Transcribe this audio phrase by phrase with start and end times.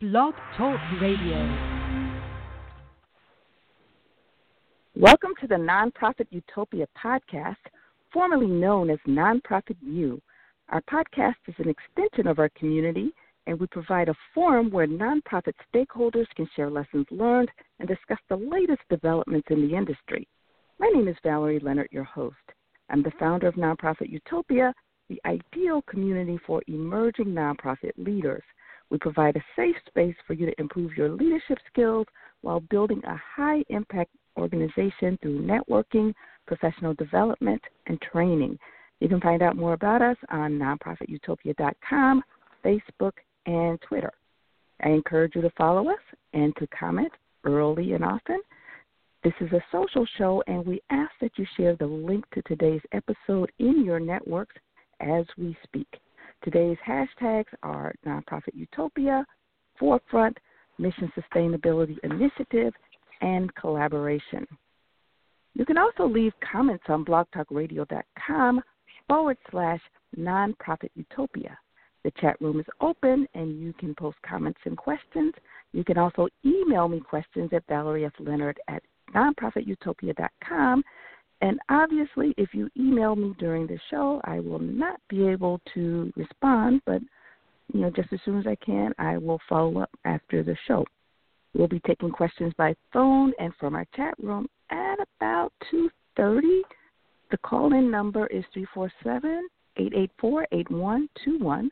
[0.00, 1.36] Blog Talk Radio.
[4.96, 7.56] Welcome to the Nonprofit Utopia podcast,
[8.10, 10.18] formerly known as Nonprofit U.
[10.70, 13.10] Our podcast is an extension of our community,
[13.46, 18.36] and we provide a forum where nonprofit stakeholders can share lessons learned and discuss the
[18.36, 20.26] latest developments in the industry.
[20.78, 22.36] My name is Valerie Leonard, your host.
[22.88, 24.72] I'm the founder of Nonprofit Utopia,
[25.10, 28.42] the ideal community for emerging nonprofit leaders.
[28.90, 32.06] We provide a safe space for you to improve your leadership skills
[32.42, 36.12] while building a high impact organization through networking,
[36.46, 38.58] professional development, and training.
[39.00, 42.22] You can find out more about us on nonprofitutopia.com,
[42.64, 43.12] Facebook,
[43.46, 44.12] and Twitter.
[44.82, 46.00] I encourage you to follow us
[46.32, 47.12] and to comment
[47.44, 48.40] early and often.
[49.22, 52.80] This is a social show, and we ask that you share the link to today's
[52.92, 54.56] episode in your networks
[55.00, 55.88] as we speak.
[56.42, 59.26] Today's hashtags are Nonprofit Utopia,
[59.78, 60.38] Forefront,
[60.78, 62.72] Mission Sustainability Initiative,
[63.20, 64.46] and Collaboration.
[65.54, 68.62] You can also leave comments on blogtalkradio.com
[69.08, 69.80] forward slash
[70.18, 71.58] nonprofit utopia.
[72.04, 75.34] The chat room is open and you can post comments and questions.
[75.72, 78.82] You can also email me questions at Valerie at
[79.14, 80.84] nonprofitutopia.com
[81.40, 86.12] and obviously, if you email me during the show, I will not be able to
[86.16, 87.00] respond, but
[87.72, 90.84] you know, just as soon as I can, I will follow up after the show.
[91.54, 96.62] We'll be taking questions by phone and from our chat room at about 2:30.
[97.30, 98.44] The call-in number is
[99.76, 101.70] 347-884-8121.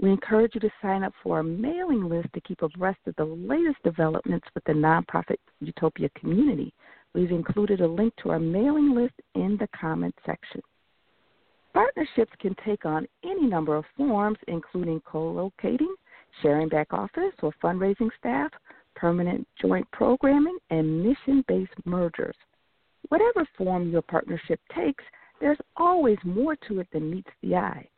[0.00, 3.24] We encourage you to sign up for a mailing list to keep abreast of the
[3.24, 6.72] latest developments with the nonprofit Utopia community.
[7.14, 10.60] We've included a link to our mailing list in the comment section.
[11.72, 15.94] Partnerships can take on any number of forms, including co locating,
[16.42, 18.50] sharing back office or fundraising staff,
[18.94, 22.36] permanent joint programming, and mission based mergers.
[23.08, 25.04] Whatever form your partnership takes,
[25.40, 27.88] there's always more to it than meets the eye.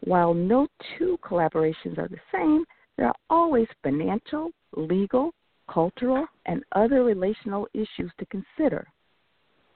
[0.00, 0.66] While no
[0.98, 2.64] two collaborations are the same,
[2.96, 5.32] there are always financial, legal,
[5.70, 8.86] cultural, and other relational issues to consider.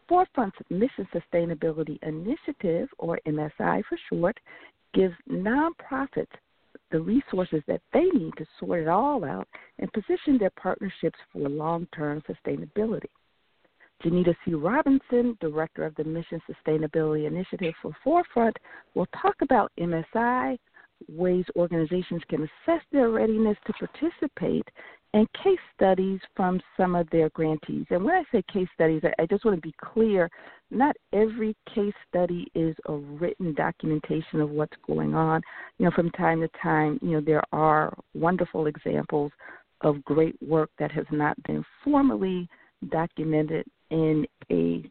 [0.08, 4.38] Forefront's Mission Sustainability Initiative, or MSI for short,
[4.92, 6.26] gives nonprofits
[6.90, 9.46] the resources that they need to sort it all out
[9.78, 13.08] and position their partnerships for long term sustainability.
[14.02, 14.54] Genita C.
[14.54, 18.56] Robinson, Director of the Mission Sustainability Initiative for Forefront,
[18.94, 20.58] will talk about MSI,
[21.08, 24.66] ways organizations can assess their readiness to participate,
[25.12, 27.86] and case studies from some of their grantees.
[27.90, 30.30] And when I say case studies, I just want to be clear
[30.70, 35.42] not every case study is a written documentation of what's going on.
[35.78, 39.32] You know, from time to time, you know, there are wonderful examples
[39.80, 42.48] of great work that has not been formally
[42.90, 44.84] documented in a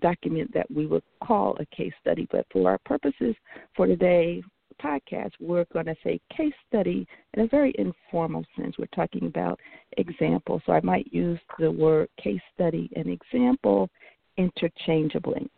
[0.00, 2.26] document that we would call a case study.
[2.32, 3.36] But for our purposes
[3.76, 4.42] for today,
[4.82, 8.76] podcast, we're going to say case study in a very informal sense.
[8.78, 9.60] We're talking about
[9.98, 10.60] example.
[10.66, 13.88] So I might use the word case study and example
[14.36, 15.48] interchangeably.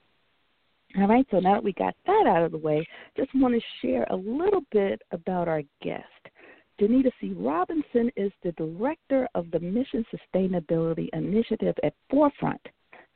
[0.96, 2.86] All right, so now that we got that out of the way,
[3.16, 6.04] just want to share a little bit about our guest.
[6.80, 7.32] Genita C.
[7.36, 12.60] Robinson is the director of the Mission Sustainability Initiative at Forefront.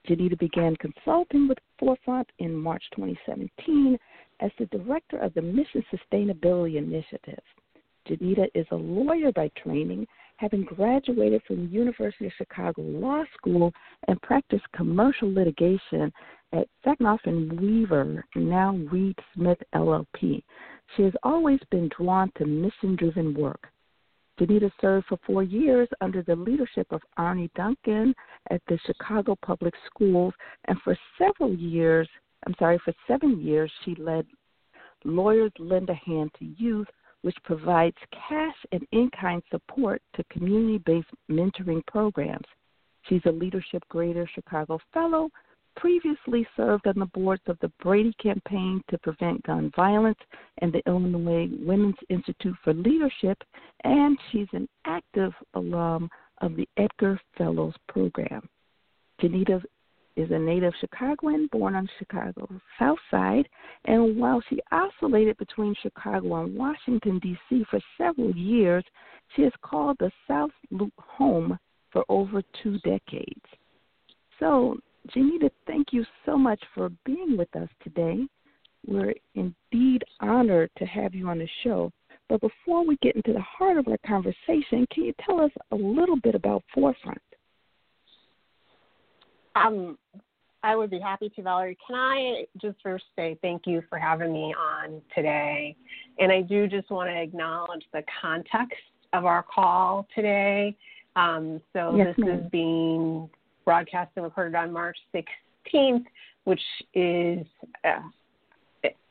[0.09, 3.99] Genita began consulting with Forefront in March 2017
[4.41, 7.43] as the director of the Mission Sustainability Initiative.
[8.09, 10.07] Genita is a lawyer by training,
[10.37, 13.73] having graduated from the University of Chicago Law School
[14.07, 16.13] and practiced commercial litigation
[16.53, 20.43] at Sachnoff and Weaver, now Reed Smith LLP.
[20.97, 23.69] She has always been drawn to mission driven work.
[24.39, 28.15] Genita served for four years under the leadership of Arne Duncan
[28.51, 30.33] at the Chicago Public Schools,
[30.67, 32.09] and for several years
[32.47, 34.27] I'm sorry, for seven years, she led
[35.05, 36.89] Lawyers Lend a Hand to Youth,
[37.23, 37.97] which provides
[38.29, 42.47] cash and in kind support to community based mentoring programs.
[43.09, 45.31] She's a Leadership Greater Chicago Fellow,
[45.77, 50.19] previously served on the boards of the Brady Campaign to Prevent Gun Violence
[50.59, 53.39] and the Illinois Women's Institute for Leadership,
[53.85, 56.11] and she's an active alum
[56.41, 58.49] of the Edgar Fellows Program.
[59.21, 59.63] Genita
[60.19, 63.49] is a native Chicagoan born on Chicago's South Side,
[63.85, 67.65] and while she oscillated between Chicago and Washington, D.C.
[67.71, 68.85] for several years,
[69.35, 71.57] she has called the South Loop home
[71.93, 73.45] for over two decades.
[74.41, 74.77] So,
[75.15, 78.27] Genita, thank you so much for being with us today.
[78.87, 81.93] We're indeed honored to have you on the show.
[82.29, 85.77] But before we get into the heart of our conversation, can you tell us a
[85.77, 87.23] little bit about Forefront?
[89.67, 89.99] Um,
[90.63, 91.77] I would be happy to, Valerie.
[91.87, 95.77] Can I just first say thank you for having me on today?
[96.19, 98.79] And I do just want to acknowledge the context
[99.13, 100.77] of our call today.
[101.17, 102.41] Um, so yes, this ma'am.
[102.41, 103.31] is being
[103.65, 106.05] broadcast and recorded on March 16th,
[106.45, 106.61] which
[106.95, 107.47] is
[107.85, 108.01] uh,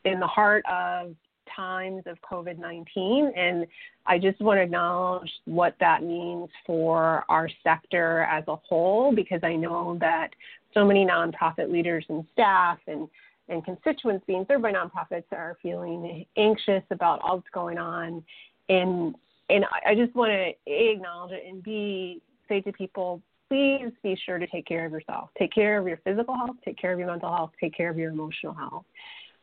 [0.04, 1.14] in the heart of
[1.58, 3.32] times of COVID 19.
[3.36, 3.66] And
[4.06, 9.40] I just want to acknowledge what that means for our sector as a whole, because
[9.42, 10.30] I know that
[10.72, 13.08] so many nonprofit leaders and staff and
[13.50, 18.22] and constituents being served by nonprofits are feeling anxious about all that's going on.
[18.68, 19.14] And
[19.50, 24.38] and I just want to acknowledge it and be say to people, please be sure
[24.38, 25.30] to take care of yourself.
[25.38, 27.96] Take care of your physical health, take care of your mental health, take care of
[27.96, 28.84] your emotional health.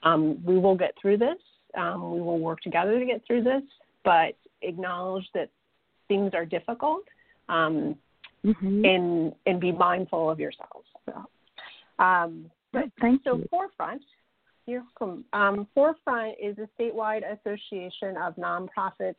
[0.04, 1.38] Um, we will get through this.
[1.78, 3.64] Um, we will work together to get through this,
[4.04, 5.50] but acknowledge that
[6.08, 7.04] things are difficult
[7.50, 7.96] um,
[8.46, 8.86] mm-hmm.
[8.86, 10.88] and and be mindful of yourselves.
[11.06, 13.48] So, um, but Thank so you.
[13.50, 14.02] Forefront,
[14.66, 15.26] you're welcome.
[15.34, 19.16] Um, Forefront is a statewide association of nonprofits,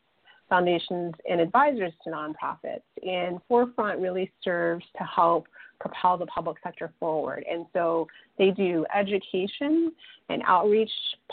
[0.48, 2.82] foundations, and advisors to nonprofits.
[3.02, 5.46] And Forefront really serves to help
[5.80, 7.44] propel the public sector forward.
[7.50, 8.06] And so
[8.38, 9.92] they do education
[10.28, 10.90] and outreach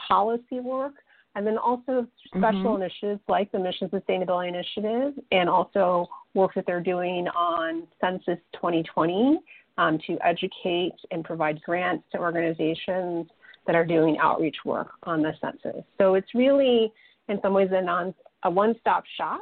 [0.08, 0.94] policy work,
[1.36, 2.76] and then also special Mhm.
[2.76, 9.40] initiatives like the Mission Sustainability Initiative, and also work that they're doing on Census 2020
[9.78, 13.30] um, to educate and provide grants to organizations
[13.66, 15.84] that are doing outreach work on the census.
[15.98, 16.92] So it's really,
[17.28, 18.14] in some ways, a, non,
[18.44, 19.42] a one-stop shop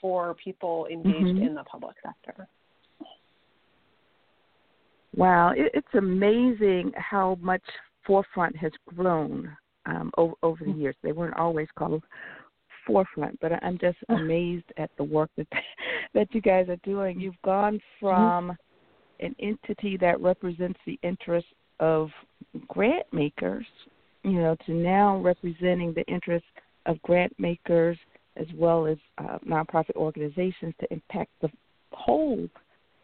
[0.00, 1.46] for people engaged Mhm.
[1.46, 2.48] in the public sector.
[5.16, 7.64] Wow, it's amazing how much
[8.02, 9.56] Forefront has grown
[9.86, 10.94] um, over, over the years.
[11.02, 12.02] They weren't always called
[12.86, 15.46] Forefront, but I'm just amazed at the work that
[16.14, 17.20] that you guys are doing.
[17.20, 18.56] You've gone from
[19.20, 22.10] an entity that represents the interests of
[22.68, 23.66] grant makers,
[24.22, 26.48] you know, to now representing the interests
[26.86, 27.96] of grant makers
[28.36, 31.50] as well as uh, nonprofit organizations to impact the
[31.92, 32.48] whole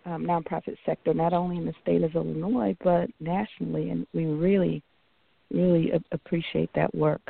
[0.05, 3.91] um, nonprofit sector, not only in the state of Illinois but nationally.
[3.91, 4.83] And we really,
[5.53, 7.23] really a- appreciate that work.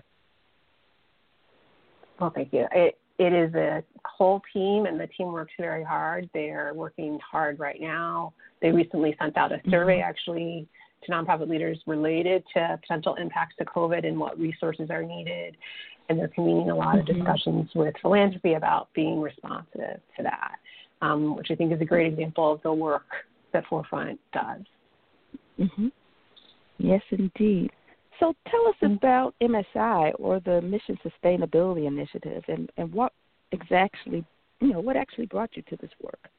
[2.21, 2.67] Well, thank you.
[2.73, 6.29] It, it is a whole team, and the team works very hard.
[6.33, 8.33] They are working hard right now.
[8.61, 10.67] They recently sent out a survey, actually,
[11.05, 15.57] to nonprofit leaders related to potential impacts to COVID and what resources are needed.
[16.09, 17.15] And they're convening a lot of Mhm.
[17.17, 20.59] discussions with philanthropy about being responsive to that,
[21.03, 24.63] um, which I think is a great example of the work that Forefront does.
[25.59, 25.89] hmm
[26.79, 27.73] Yes, indeed.
[28.21, 33.13] So tell us about MSI or the Mission Sustainability Initiative, and and what
[33.53, 34.25] exactly
[34.61, 36.31] you know what actually brought you to this work.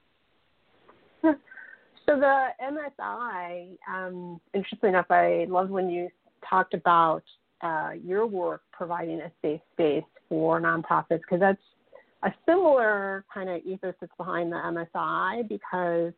[2.06, 6.08] So the MSI, um, interestingly enough, I loved when you
[6.50, 7.22] talked about
[7.60, 11.60] uh, your work providing a safe space for nonprofits because that's
[12.24, 16.14] a similar kind of ethos that's behind the MSI because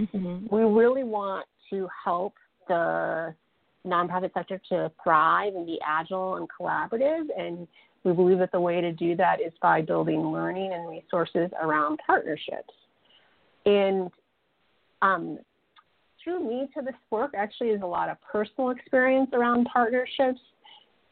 [0.00, 0.54] Mm-hmm.
[0.54, 2.34] we really want to help
[2.68, 3.34] the
[3.86, 7.26] nonprofit sector to thrive and be agile and collaborative.
[7.36, 7.66] And
[8.04, 11.98] we believe that the way to do that is by building learning and resources around
[12.06, 12.72] partnerships.
[13.66, 14.10] And
[15.02, 15.38] um,
[16.22, 20.40] drew me to this work actually is a lot of personal experience around partnerships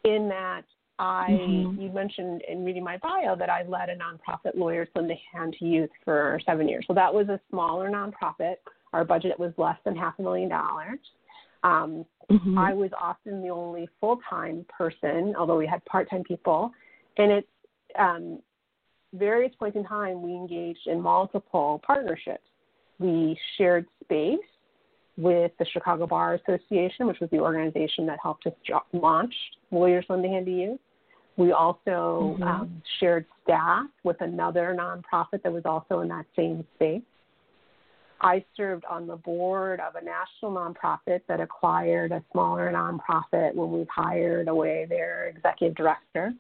[0.05, 0.63] in that
[1.01, 1.79] I, Mhm.
[1.81, 5.55] you mentioned in reading my bio that I led a nonprofit, Lawyers Lend a Hand
[5.61, 6.85] to Youth, for seven years.
[6.89, 8.57] So that was a smaller nonprofit.
[8.93, 10.99] Our budget was less than half a million dollars.
[11.63, 12.59] Um, Mm-hmm.
[12.59, 16.71] I was often the only full time person, although we had part time people.
[17.17, 17.45] And at
[17.99, 18.41] um,
[19.15, 22.45] various points in time, we engaged in multiple partnerships.
[22.99, 24.39] We shared space
[25.17, 28.53] with the Chicago Bar Association, which was the organization that helped us
[28.93, 29.35] launch
[29.71, 30.81] Lawyers Lend a Hand to Youth.
[31.39, 32.47] We also Mhm.
[32.47, 37.03] um, shared staff with another nonprofit that was also in that same space.
[38.21, 43.73] I served on the board of a national nonprofit that acquired a smaller nonprofit when
[43.73, 46.35] we hired away their executive director.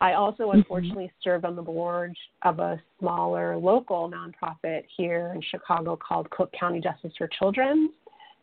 [0.00, 0.54] I also Mhm.
[0.54, 6.52] unfortunately served on the board of a smaller local nonprofit here in Chicago called Cook
[6.52, 7.92] County Justice for Children.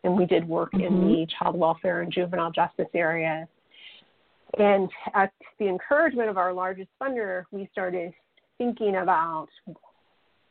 [0.02, 1.06] And we did work in Mhm.
[1.06, 3.48] the child welfare and juvenile justice area.
[4.58, 8.14] And at the encouragement of our largest funder, we started
[8.58, 9.48] thinking about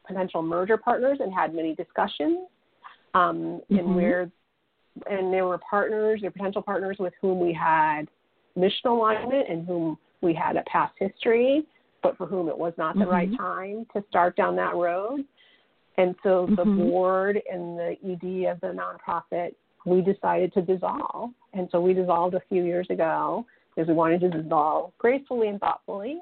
[0.06, 2.48] potential merger partners and had many discussions.
[3.14, 3.80] Um, Mhm.
[3.80, 4.32] And where,
[5.10, 8.08] and there were partners or potential partners with whom we had
[8.56, 11.66] mission alignment and whom we had a past history
[12.04, 13.10] but for whom it was not the mm-hmm.
[13.10, 15.24] right time to start down that road.
[15.98, 16.90] And so the mm-hmm.
[16.90, 19.56] board and the ED of the nonprofit,
[19.86, 21.32] we decided to dissolve.
[21.54, 25.60] And so we dissolved a few years ago because we wanted to dissolve gracefully and
[25.60, 26.20] thoughtfully.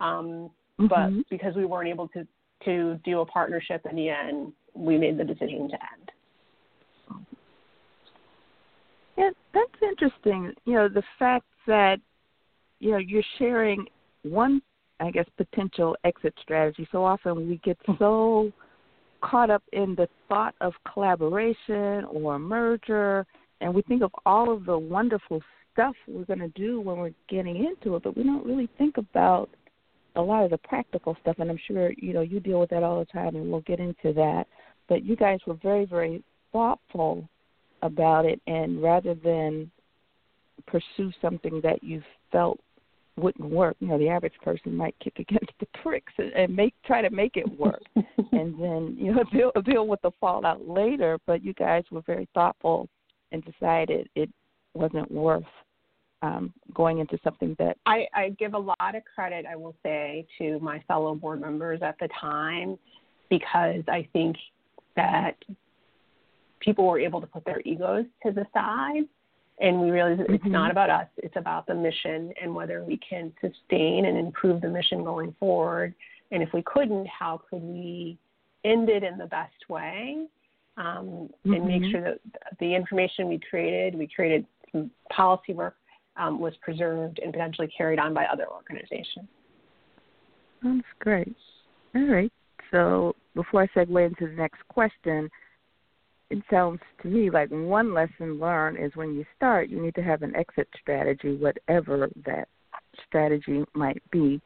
[0.00, 0.50] Um,
[0.80, 0.86] mm-hmm.
[0.86, 2.26] But because we weren't able to,
[2.64, 6.10] to do a partnership in the end, we made the decision to end.
[9.16, 10.52] Yeah, that's interesting.
[10.64, 12.00] You know, the fact that
[12.80, 13.86] you know you're sharing
[14.22, 14.60] one,
[15.00, 16.88] I guess, potential exit strategy.
[16.90, 18.52] So often we get so
[19.22, 23.24] caught up in the thought of collaboration or merger,
[23.60, 25.40] and we think of all of the wonderful
[25.72, 28.96] stuff we're going to do when we're getting into it, but we don't really think
[28.96, 29.50] about
[30.16, 31.36] a lot of the practical stuff.
[31.38, 33.80] And I'm sure you know you deal with that all the time, and we'll get
[33.80, 34.44] into that.
[34.88, 37.28] But you guys were very, very thoughtful
[37.82, 39.70] about it, and rather than
[40.66, 42.02] pursue something that you
[42.32, 42.58] felt
[43.16, 43.76] wouldn't work.
[43.80, 47.10] You know, the average person might kick against the pricks and, and make try to
[47.10, 51.18] make it work, and then you know deal deal with the fallout later.
[51.26, 52.88] But you guys were very thoughtful
[53.32, 54.30] and decided it
[54.74, 55.44] wasn't worth
[56.24, 59.44] um, going into something that I, I give a lot of credit.
[59.46, 62.78] I will say to my fellow board members at the time
[63.28, 64.36] because I think
[64.96, 65.36] that
[66.60, 69.02] people were able to put their egos to the side
[69.60, 70.32] and we realize mm-hmm.
[70.32, 74.62] it's not about us it's about the mission and whether we can sustain and improve
[74.62, 75.94] the mission going forward
[76.30, 78.16] and if we couldn't how could we
[78.64, 80.24] end it in the best way
[80.76, 81.52] um, mm-hmm.
[81.52, 82.20] and make sure that
[82.60, 85.76] the information we created we created some policy work
[86.16, 89.28] um, was preserved and potentially carried on by other organizations
[90.62, 91.36] that's great
[91.94, 92.32] all right
[92.70, 95.30] so before i segue into the next question
[96.30, 100.02] it sounds to me like one lesson learned is when you start, you need to
[100.02, 102.48] have an exit strategy, whatever that
[103.06, 104.40] strategy might be.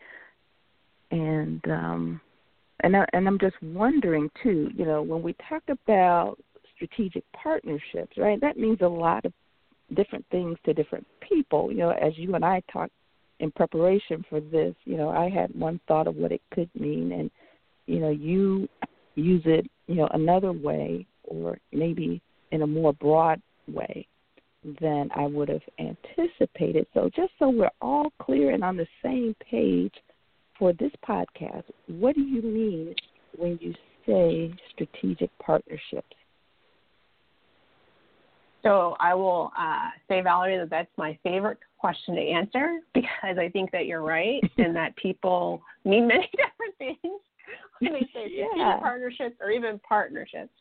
[1.11, 2.21] And um,
[2.81, 6.37] and I, and I'm just wondering too, you know, when we talk about
[6.75, 8.41] strategic partnerships, right?
[8.41, 9.33] That means a lot of
[9.95, 11.71] different things to different people.
[11.71, 12.93] You know, as you and I talked
[13.41, 17.13] in preparation for this, you know, I had one thought of what it could mean,
[17.13, 17.31] and
[17.87, 18.69] you know, you
[19.15, 22.21] use it, you know, another way or maybe
[22.53, 24.07] in a more broad way
[24.81, 26.87] than I would have anticipated.
[26.95, 29.95] So, just so we're all clear and on the same page
[30.59, 32.95] for this podcast, what do you mean
[33.37, 33.75] when you
[34.07, 36.17] say strategic partnerships?
[38.69, 43.49] So, I will uh, say, Valerie, that that's my favorite question to answer because I
[43.49, 47.21] think that you're right and that people mean many different things
[47.79, 48.79] when they say yeah.
[48.81, 50.53] partnerships or even partnerships.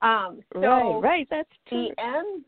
[0.00, 1.88] Um, so right, right, that's true.
[1.96, 2.44] The M,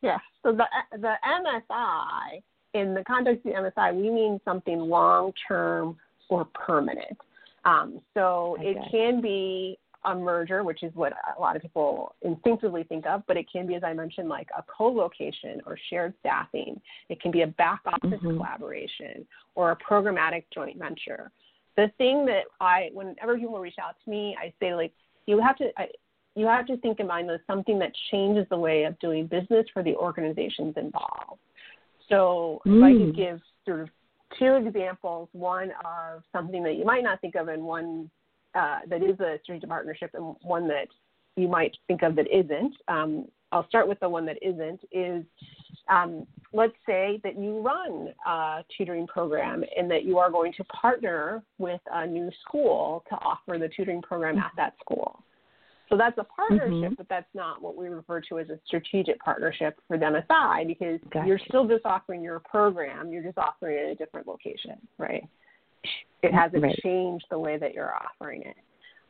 [0.00, 0.18] yeah.
[0.42, 0.64] So the
[0.98, 2.42] the MSI
[2.74, 5.96] in the context of the MSI, we mean something long term
[6.30, 7.18] or permanent.
[7.64, 8.70] Um, so okay.
[8.70, 13.22] it can be a merger, which is what a lot of people instinctively think of,
[13.26, 16.80] but it can be, as I mentioned, like a co-location or shared staffing.
[17.08, 18.36] It can be a back office mm-hmm.
[18.36, 21.30] collaboration or a programmatic joint venture.
[21.76, 24.92] The thing that I, whenever people reach out to me, I say like,
[25.26, 25.88] you have to, I,
[26.34, 29.66] you have to think in mind that something that changes the way of doing business
[29.72, 31.40] for the organizations involved.
[32.08, 32.78] So mm.
[32.78, 33.16] if I could mm.
[33.16, 33.88] give sort of
[34.38, 38.10] two examples, one of something that you might not think of and one
[38.54, 40.88] uh, that is a strategic partnership and one that
[41.36, 42.74] you might think of that isn't.
[42.88, 45.24] Um, I'll start with the one that isn't is
[45.88, 50.64] um, let's say that you run a tutoring program and that you are going to
[50.64, 55.22] partner with a new school to offer the tutoring program at that school.
[55.88, 56.94] So that's a partnership, mm-hmm.
[56.96, 60.98] but that's not what we refer to as a strategic partnership for the MSI because
[61.12, 61.28] gotcha.
[61.28, 65.28] you're still just offering your program, you're just offering it in a different location, right?
[66.22, 66.78] It hasn't right.
[66.82, 68.56] changed the way that you're offering it.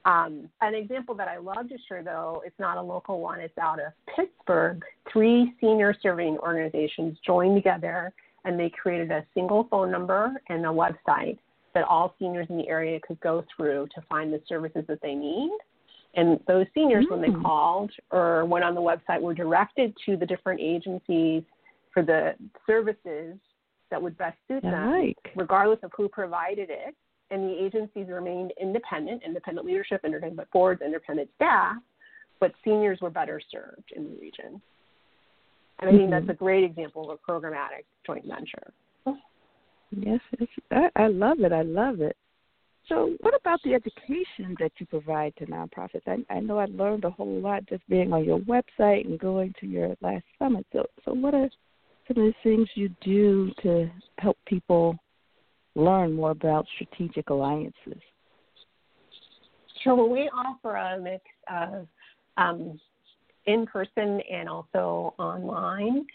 [0.05, 3.57] Um, an example that I love to share, though, it's not a local one, it's
[3.59, 4.83] out of Pittsburgh.
[5.13, 8.13] Three senior serving organizations joined together
[8.45, 11.39] and they created a single phone number and a website
[11.75, 15.15] that all seniors in the area could go through to find the services that they
[15.15, 15.51] need.
[16.15, 17.13] And those seniors, mm.
[17.13, 17.43] when they mm.
[17.43, 21.43] called or went on the website, were directed to the different agencies
[21.95, 22.35] for the
[22.67, 23.37] services
[23.93, 26.97] that would best suit them, regardless of who provided it.
[27.31, 31.77] And the agencies remained independent, independent leadership, independent boards, independent staff,
[32.41, 34.61] but seniors were better served in the region.
[35.79, 35.97] And I mm-hmm.
[35.99, 38.73] think that's a great example of a programmatic joint venture.
[39.95, 40.21] Yes,
[40.71, 41.53] I, I love it.
[41.53, 42.17] I love it.
[42.89, 46.03] So, what about the education that you provide to nonprofits?
[46.07, 49.55] I, I know I learned a whole lot just being on your website and going
[49.61, 50.67] to your last summit.
[50.73, 51.49] So, so what are
[52.09, 54.97] some of the things you do to help people
[55.75, 58.01] learn more about strategic alliances?
[59.83, 59.95] Sure.
[59.95, 61.87] Well, we offer a mix of
[62.37, 62.79] um,
[63.47, 66.07] in person and also online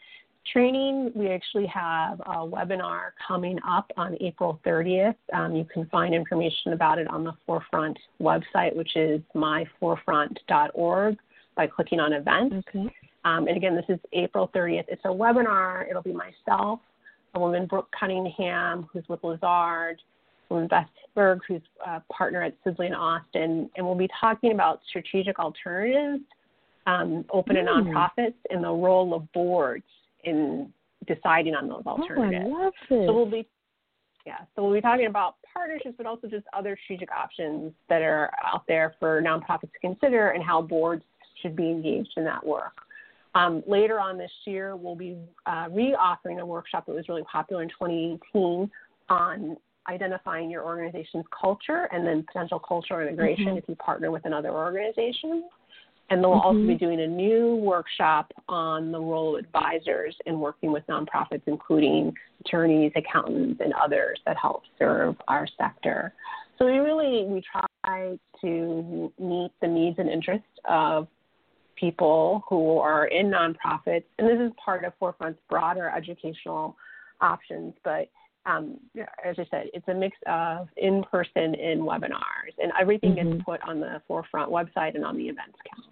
[0.54, 1.12] training.
[1.14, 5.16] We actually have a webinar coming up on April 30th.
[5.34, 11.18] Um, you can find information about it on the Forefront website, which is myforefront.org,
[11.56, 12.56] by clicking on events.
[12.70, 12.94] Okay.
[13.28, 14.86] Um, and again, this is April 30th.
[14.88, 15.90] It's a webinar.
[15.90, 16.80] It'll be myself,
[17.34, 20.02] a woman, Brooke Cunningham, who's with Lazard,
[20.50, 25.40] woman, Beth Berg, who's a partner at Sidley Austin, and we'll be talking about strategic
[25.40, 26.24] alternatives,
[26.86, 27.88] um, open and Mm.
[27.88, 29.86] nonprofits, and the role of boards
[30.24, 30.72] in
[31.06, 32.46] deciding on those alternatives.
[32.48, 33.08] Oh, I love it.
[33.08, 33.46] So we'll be
[34.26, 38.30] yeah, so we'll be talking about partnerships, but also just other strategic options that are
[38.46, 41.06] out there for nonprofits to consider and how boards
[41.42, 42.87] should be engaged in that work.
[43.38, 45.16] Um, later on this year, we'll be
[45.46, 48.70] uh, re-offering a workshop that was really popular in 2018
[49.10, 53.58] on identifying your organization's culture and then potential cultural integration Mhm.
[53.60, 55.48] if you partner with another organization.
[56.10, 56.80] And then we'll also be Mhm.
[56.80, 62.92] doing a new workshop on the role of advisors in working with nonprofits, including attorneys,
[62.96, 66.14] accountants, and others that help serve our sector.
[66.58, 71.08] So we really we try to meet the needs and interests of
[71.80, 76.76] people who are in nonprofits, and this is part of Forefront's broader educational
[77.22, 77.74] options.
[77.84, 78.10] But
[78.46, 78.78] um,
[79.26, 83.32] as I said, it's a mix of in-person and webinars, and everything Mhm.
[83.34, 85.88] gets put on the Forefront website and on the events calendar.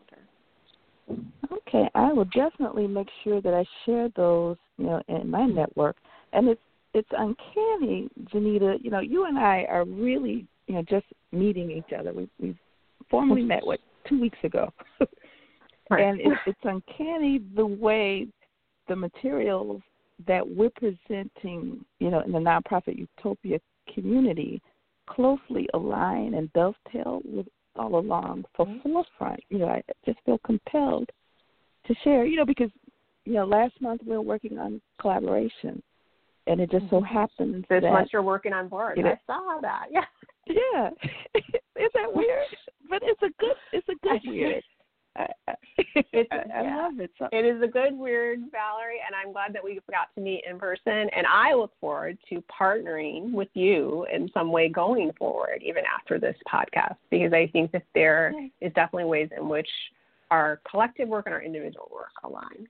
[1.51, 5.97] Okay, I will definitely make sure that I share those, you know, in my network.
[6.33, 6.61] And it's
[6.93, 8.81] it's uncanny, Genita.
[8.81, 12.13] You know, you and I are really, you know, just meeting each other.
[12.13, 12.55] We we
[13.09, 14.71] formally met what two weeks ago,
[15.91, 18.27] and it's, it's uncanny the way
[18.87, 19.81] the materials
[20.27, 23.59] that we're presenting, you know, in the nonprofit utopia
[23.93, 24.61] community,
[25.07, 28.93] closely align and dovetail with all along for Mm-hmm.
[28.93, 29.39] forefront.
[29.49, 31.09] You know, I just feel compelled
[31.87, 32.25] to share.
[32.25, 32.69] You know, because
[33.25, 35.81] you know, last month we were working on collaboration,
[36.47, 38.97] and it just so happens this that month you're working on board.
[38.97, 39.87] You know- I saw that.
[40.47, 40.55] Yeah.
[40.73, 40.89] yeah,
[41.75, 42.45] is that weird?
[42.87, 44.63] But it's a good, it's a good weird.
[45.17, 45.53] I, I,
[46.11, 46.77] It's- I, yeah.
[46.83, 47.11] love it.
[47.17, 50.43] So, It is a good weird, Valerie, and I'm glad that we got to meet
[50.49, 51.09] in person.
[51.15, 56.19] And I look forward to partnering with you in some way going forward, even after
[56.19, 59.69] this podcast, because I think that there is definitely ways in which
[60.31, 62.67] our collective work and our individual work align.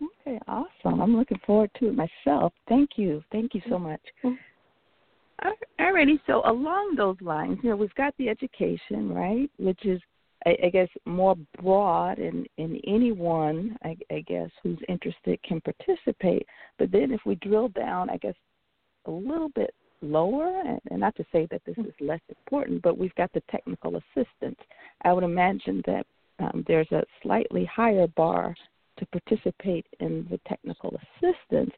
[0.00, 1.00] Okay, awesome.
[1.00, 2.52] I'm looking forward to it myself.
[2.68, 3.24] Thank you.
[3.32, 4.00] Thank you so much.
[4.22, 4.38] Mhm.
[5.44, 10.00] All Alrighty, so along those lines, you know, we've got the education, right, which is,
[10.46, 16.46] I, I guess, more broad, and, and anyone, I, I guess, who's interested can participate.
[16.78, 18.34] But then if we drill down, I guess,
[19.06, 22.96] a little bit lower, and, and not to say that this is less important, but
[22.96, 24.58] we've got the technical assistance.
[25.02, 26.06] I would imagine that
[26.38, 28.54] um, there's a slightly higher bar
[28.98, 31.70] to participate in the technical assistance.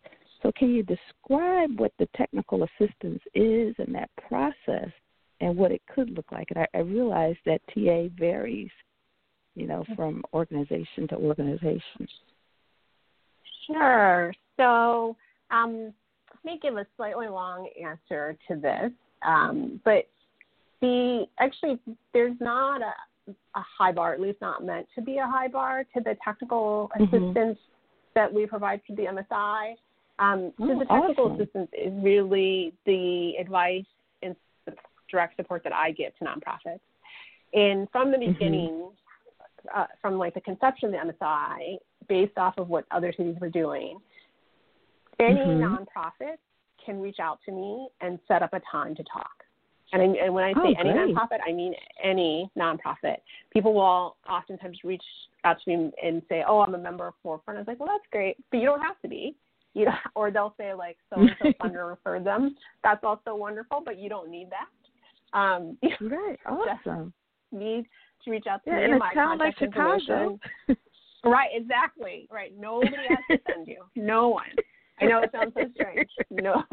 [0.42, 4.90] So, can you describe what the technical assistance is and that process
[5.40, 6.48] and what it could look like?
[6.50, 8.70] And I, I realize that TA varies,
[9.54, 12.08] you know, from organization to organization.
[13.66, 14.32] Sure.
[14.56, 15.16] So,
[15.50, 15.92] um,
[16.44, 18.92] let me give a slightly long answer to this.
[19.22, 20.06] Um, but
[20.80, 21.78] the actually,
[22.14, 25.84] there's not a, a high bar, at least not meant to be a high bar
[25.94, 27.30] to the technical Mhm.
[27.30, 27.58] assistance
[28.14, 29.76] that we provide to the MSI.
[30.18, 31.40] Um, so Oh, the technical awesome.
[31.40, 33.86] assistance is really the advice
[35.10, 36.80] direct support that I give to nonprofits.
[37.52, 38.32] And from the Mhm.
[38.32, 38.90] beginning,
[39.74, 43.50] uh, from like the conception of the MSI, based off of what other cities were
[43.50, 44.00] doing,
[45.18, 45.60] any Mhm.
[45.60, 46.38] nonprofit
[46.84, 49.44] can reach out to me and set up a time to talk.
[49.92, 53.18] And, I, and when I Oh, say any nonprofit, I mean any nonprofit.
[53.52, 55.04] People will oftentimes reach
[55.44, 57.88] out to me and say, "Oh, I'm a member of Forefront." I was like, "Well,
[57.88, 59.34] that's great, but you don't have to be."
[59.74, 63.82] You know, or they'll say like, "So and so funder referred them." That's also wonderful,
[63.84, 64.68] but you don't need that.
[65.32, 66.38] Um, Right.
[66.46, 67.12] Awesome.
[67.52, 67.86] need
[68.24, 70.38] to reach out to Yeah, me and my town like Chicago.
[71.22, 72.26] Right, exactly.
[72.30, 72.50] Right.
[72.58, 73.84] Nobody has to send you.
[73.94, 74.46] No one.
[75.02, 76.08] I know it sounds so strange.
[76.30, 76.62] No.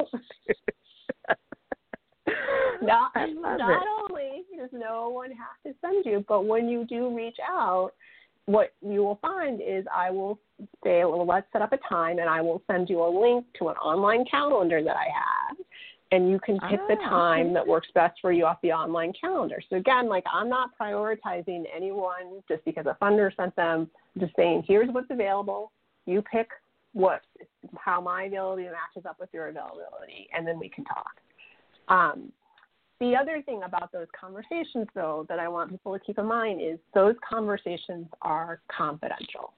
[2.82, 3.88] Not, not it.
[4.10, 7.92] only does no one have to send you, but when you do reach out,
[8.46, 10.40] what you will find is I will
[10.84, 13.70] say, well, let's set up a time, and I will send you a link to
[13.70, 15.58] an online calendar that I have,
[16.12, 17.54] and you can pick the Ah, time okay.
[17.54, 19.62] that works best for you off the online calendar.
[19.70, 23.90] So again, like I'm not prioritizing anyone just because a funder sent them.
[24.16, 25.72] I'm just saying, here's what's available.
[26.06, 26.50] You pick
[26.94, 27.22] what
[27.78, 31.12] how my availability matches up with your availability, and then we can talk.
[31.90, 32.32] Um,
[33.00, 36.62] the other thing about those conversations, though, that I want people to keep in mind
[36.62, 39.54] is those conversations are confidential.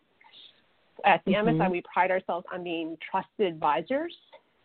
[1.06, 1.62] At the mm-hmm.
[1.62, 4.14] MSI, we pride ourselves on being trusted advisors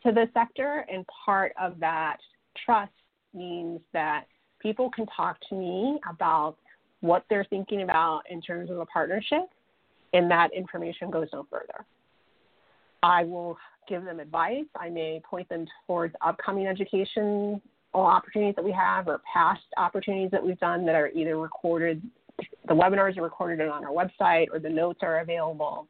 [0.05, 2.19] to the sector, and part of that
[2.64, 2.93] trust
[3.33, 4.25] means that
[4.61, 6.57] people can talk to me about
[7.01, 9.49] what they're thinking about in terms of a partnership,
[10.12, 11.85] and that information goes no further.
[13.03, 14.64] I will give them advice.
[14.77, 17.61] I may point them towards upcoming education
[17.95, 22.03] opportunities that we have or past opportunities that we've done that are either recorded,
[22.67, 25.87] the webinars are recorded on our website or the notes are available.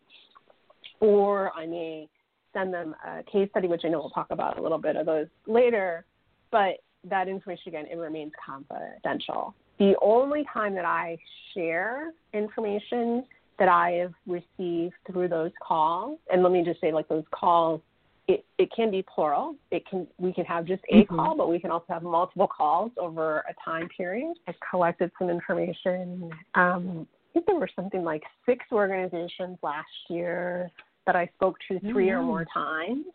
[1.01, 2.09] Or I may
[2.55, 5.07] send them a case study, which I know we'll talk about a little bit of
[5.07, 6.05] those later.
[6.51, 6.77] But
[7.09, 9.55] that information, again, it remains confidential.
[9.79, 11.19] The only time that I
[11.53, 13.25] share information
[13.59, 17.81] that I have received through those calls, and let me just say, like those calls,
[18.27, 19.55] it, it can be plural.
[19.71, 21.15] It can we can have just a mm-hmm.
[21.15, 24.35] call, but we can also have multiple calls over a time period.
[24.49, 26.31] I've collected some information.
[26.55, 30.71] Um, I think there were something like six organizations last year
[31.07, 32.19] that I spoke to 3 mm-hmm.
[32.19, 33.07] or more times.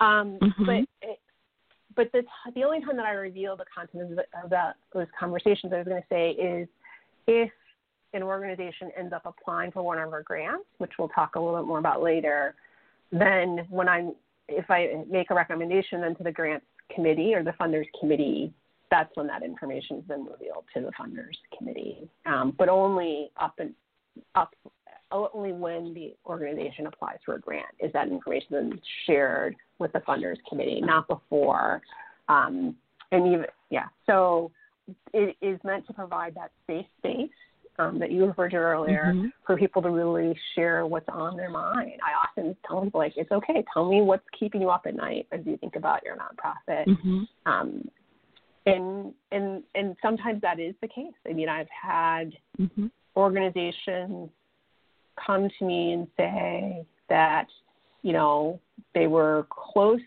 [0.00, 0.64] Um, mm-hmm.
[0.64, 1.20] But it,
[1.96, 2.22] but the
[2.54, 5.86] the only time that I reveal the content of, of that those conversations, I was
[5.86, 6.68] going to say is
[7.26, 7.50] if
[8.14, 11.58] an organization ends up applying for one of our grants, which we'll talk a little
[11.58, 12.54] bit more about later,
[13.10, 14.12] then when I'm
[14.48, 18.52] if I make a recommendation then to the grants committee or the funders committee,
[18.90, 23.54] that's when that information is then revealed to the funders committee, um, but only up
[23.58, 23.74] and
[24.34, 24.54] up
[25.10, 30.00] only when the organization applies for a grant is that information then shared with the
[30.00, 31.80] funders committee, not before.
[32.28, 32.76] Um,
[33.10, 34.50] and even yeah, so
[35.12, 37.30] it is meant to provide that safe space
[37.78, 39.26] um, that you referred to earlier mm-hmm.
[39.46, 42.00] for people to really share what's on their mind.
[42.02, 43.64] I often tell people like, it's okay.
[43.72, 46.86] Tell me what's keeping you up at night as you think about your nonprofit.
[46.86, 47.50] Mm-hmm.
[47.50, 47.88] Um,
[48.66, 51.14] and and and sometimes that is the case.
[51.26, 52.86] I mean, I've had mm-hmm.
[53.16, 54.28] organizations
[55.24, 57.46] come to me and say that
[58.02, 58.60] you know
[58.94, 60.00] they were close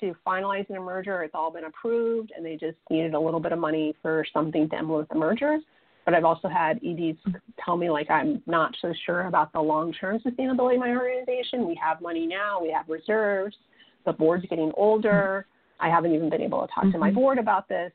[0.00, 1.22] to finalizing a merger.
[1.22, 4.68] It's all been approved, and they just needed a little bit of money for something
[4.68, 5.58] to implement the merger.
[6.04, 7.18] But I've also had EDs
[7.64, 11.66] tell me like I'm not so sure about the long-term sustainability of my organization.
[11.66, 13.56] We have money now, we have reserves.
[14.04, 15.46] The board's getting older.
[15.80, 16.92] I haven't even been able to talk mm-hmm.
[16.92, 17.16] to my mm-hmm.
[17.16, 17.90] board about this.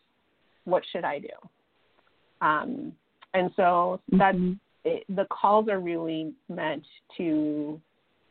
[0.65, 1.27] What should I do?
[2.41, 2.93] Um,
[3.33, 4.53] and so that mm-hmm.
[4.89, 6.83] It, the calls are really meant
[7.17, 7.79] to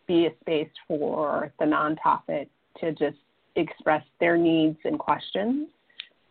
[0.07, 2.49] be a space for the nonprofit
[2.81, 3.19] to just
[3.57, 5.69] express their needs and questions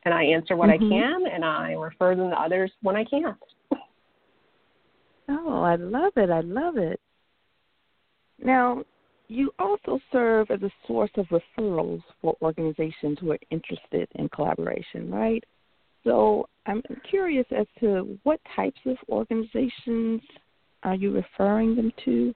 [0.08, 0.86] and I answer what mm-hmm.
[0.86, 3.38] I can and I refer them to others when I can't.
[5.30, 6.30] Oh, I love it.
[6.30, 7.02] I love it.
[8.42, 8.82] Now,
[9.28, 15.12] you also serve as a source of referrals for organizations who are interested in collaboration,
[15.12, 15.44] right?
[16.04, 20.22] So I'm curious as to what types of organizations
[20.84, 22.34] are you referring them to?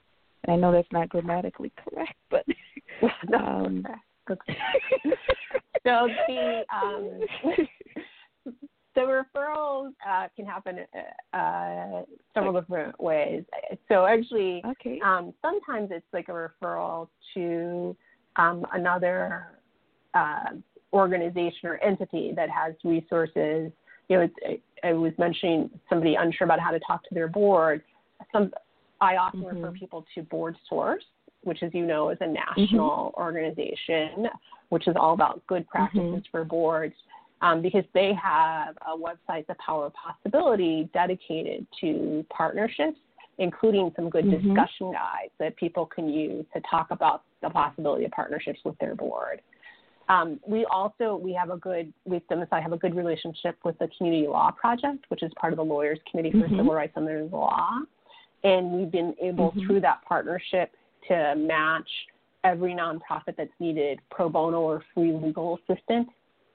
[0.48, 2.44] I know that's not grammatically correct, but
[3.40, 3.86] um,
[4.28, 4.36] so
[6.28, 7.20] the um,
[8.96, 10.80] the referrals uh, can happen
[11.34, 13.44] uh, several different ways.
[13.88, 15.00] So actually, okay.
[15.04, 17.96] um, sometimes it's like a referral to
[18.36, 19.48] um, another
[20.14, 20.50] uh,
[20.94, 23.72] organization or entity that has resources.
[24.10, 27.82] You know, it's, I was mentioning somebody unsure about how to talk to their board.
[28.32, 28.52] Some
[29.00, 29.58] I often mm-hmm.
[29.58, 31.04] refer people to Board Source,
[31.44, 33.22] which, as you know, is a national mm-hmm.
[33.22, 34.28] organization,
[34.70, 36.20] which is all about good practices mm-hmm.
[36.32, 36.94] for boards.
[37.42, 43.00] Um, because they have a website, The Power of Possibility, dedicated to partnerships,
[43.40, 44.50] including some good mm-hmm.
[44.50, 48.94] discussion guides that people can use to talk about the possibility of partnerships with their
[48.94, 49.42] board.
[50.12, 53.80] Um, we also we have a good with them I have a good relationship with
[53.80, 56.58] the Community Law Project, which is part of the Lawyers Committee for mm-hmm.
[56.58, 57.80] Civil Rights Under the Law,
[58.44, 59.66] and we've been able mm-hmm.
[59.66, 60.74] through that partnership
[61.08, 61.90] to match
[62.44, 66.10] every nonprofit that's needed pro bono or free legal assistance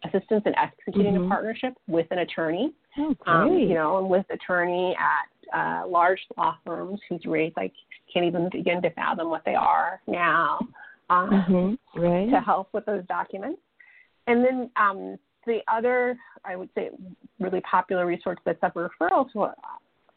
[0.04, 1.24] assistance in executing mm-hmm.
[1.24, 2.74] a partnership with an attorney.
[2.98, 7.70] Oh, um, you know, and with attorney at uh, large law firms whose rates I
[8.12, 10.60] can't even begin to fathom what they are now.
[11.08, 12.00] Um, mm-hmm.
[12.00, 12.30] right.
[12.30, 13.60] To help with those documents,
[14.26, 15.16] and then um,
[15.46, 16.90] the other, I would say,
[17.38, 19.52] really popular resource that's a referral to,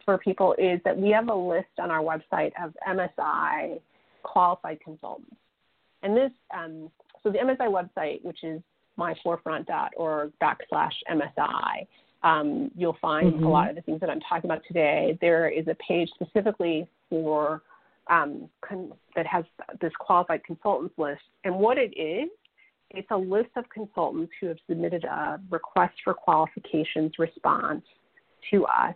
[0.03, 3.79] for people is that we have a list on our website of MSI
[4.23, 5.35] qualified consultants.
[6.01, 6.89] And this, um,
[7.21, 8.61] so the MSI website, which is
[8.97, 11.87] myforefront.org backslash MSI,
[12.23, 13.43] um, you'll find mm-hmm.
[13.43, 15.17] a lot of the things that I'm talking about today.
[15.21, 17.61] There is a page specifically for
[18.09, 19.45] um, con- that has
[19.81, 21.21] this qualified consultants list.
[21.43, 22.29] And what it is,
[22.91, 27.83] it's a list of consultants who have submitted a request for qualifications response
[28.51, 28.95] to us.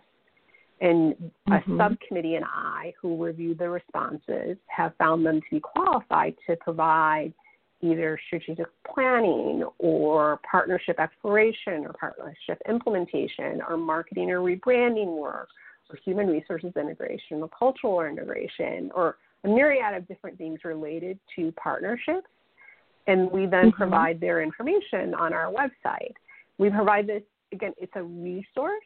[0.80, 1.14] And
[1.48, 1.52] mm-hmm.
[1.52, 6.56] a subcommittee and I, who reviewed the responses, have found them to be qualified to
[6.56, 7.32] provide
[7.80, 15.48] either strategic planning or partnership exploration or partnership implementation or marketing or rebranding work
[15.90, 21.52] or human resources integration or cultural integration or a myriad of different things related to
[21.52, 22.26] partnerships.
[23.06, 23.76] And we then mm-hmm.
[23.76, 26.14] provide their information on our website.
[26.56, 28.84] We provide this, again, it's a resource.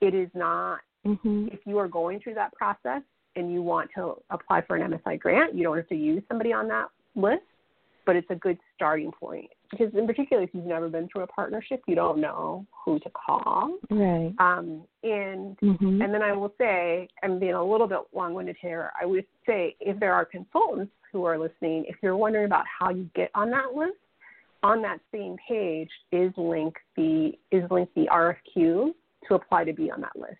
[0.00, 1.48] It is not, mm-hmm.
[1.50, 3.02] if you are going through that process
[3.36, 6.52] and you want to apply for an MSI grant, you don't have to use somebody
[6.52, 7.42] on that list
[8.08, 11.26] but it's a good starting point because in particular if you've never been through a
[11.26, 13.76] partnership you don't know who to call.
[13.90, 14.34] Right.
[14.38, 16.02] Um, and mm-hmm.
[16.02, 19.76] and then i will say i'm being a little bit long-winded here i would say
[19.80, 23.50] if there are consultants who are listening if you're wondering about how you get on
[23.50, 23.96] that list
[24.62, 28.92] on that same page is link the is link the rfq
[29.26, 30.38] to apply to be on that list.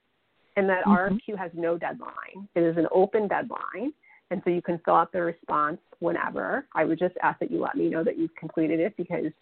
[0.57, 1.15] And that mm-hmm.
[1.15, 2.49] rfq has no deadline.
[2.55, 3.93] It is an open deadline
[4.31, 6.67] and so you can fill out the response whenever.
[6.75, 9.33] I would just ask that you let me know that you've completed it because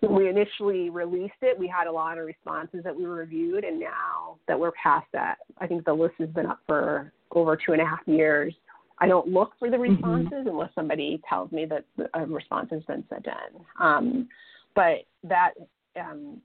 [0.00, 3.80] when we initially released it, we had a lot of responses that we reviewed, and
[3.80, 7.72] now that we're past that, I think the list has been up for over two
[7.72, 8.54] and a half years.
[9.00, 9.94] I don't look for the mm-hmm.
[9.94, 10.48] responses mm-hmm.
[10.48, 11.84] unless somebody tells me that
[12.14, 13.60] a response has been sent in.
[13.80, 14.28] Um,
[14.74, 15.54] but that,
[15.98, 16.40] um,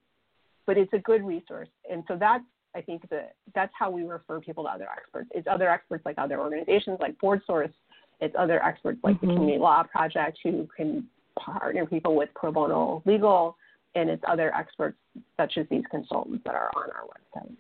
[0.66, 2.44] but it's a good resource, and so that's
[2.76, 5.30] I think that that's how we refer people to other experts.
[5.34, 7.74] It's other experts like other organizations like BoardSource.
[8.20, 9.28] It's other experts like mm-hmm.
[9.28, 11.08] the Community Law Project who can
[11.38, 13.58] partner people with pro bono legal,
[13.96, 14.98] and it's other experts
[15.38, 17.56] such as these consultants that are on our website.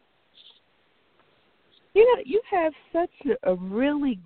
[1.93, 4.19] You know, you have such a really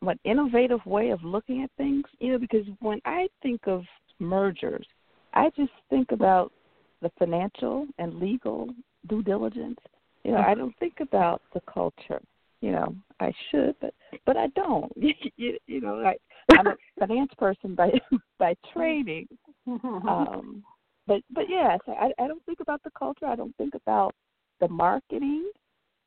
[0.00, 2.04] what innovative way of looking at things.
[2.18, 3.84] You know, because when I think of
[4.18, 4.86] mergers,
[5.32, 6.52] I just think about
[7.00, 8.68] the financial and legal
[9.08, 9.78] due diligence
[10.24, 12.20] you know, I don't think about the culture.
[12.60, 14.90] You know, I should, but but I don't.
[14.96, 16.16] you, you know, I
[16.50, 17.90] I'm a finance person by
[18.38, 19.28] by training.
[19.66, 20.64] Um,
[21.06, 23.26] but but yes, I I don't think about the culture.
[23.26, 24.14] I don't think about
[24.60, 25.50] the marketing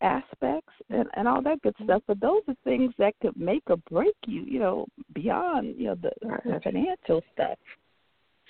[0.02, 2.02] aspects and and all that good stuff.
[2.08, 4.42] But those are things that could make or break you.
[4.42, 6.12] You know, beyond you know the,
[6.44, 7.60] the financial stuff.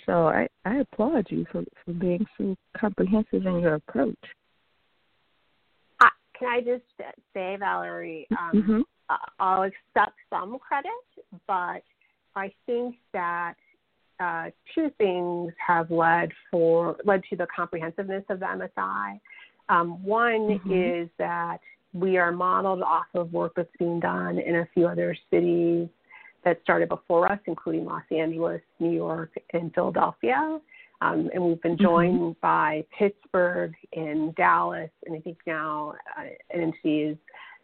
[0.05, 4.15] So I I applaud you for for being so comprehensive in your approach
[6.37, 6.83] can I just
[7.33, 8.81] say, Valerie, um, mm-hmm.
[9.39, 10.91] I'll accept some credit,
[11.47, 11.81] but
[12.35, 13.55] I think that
[14.19, 19.19] uh, two things have led for led to the comprehensiveness of the MSI.
[19.69, 21.03] Um, one mm-hmm.
[21.03, 21.59] is that
[21.93, 25.87] we are modeled off of work that's being done in a few other cities
[26.43, 30.59] that started before us, including Los Angeles, New York, and Philadelphia.
[31.01, 31.83] Um, and we've been mm-hmm.
[31.83, 32.39] joined mm-hmm.
[32.41, 36.23] by Pittsburgh and Dallas, and I think now uh,
[36.55, 37.17] NMC is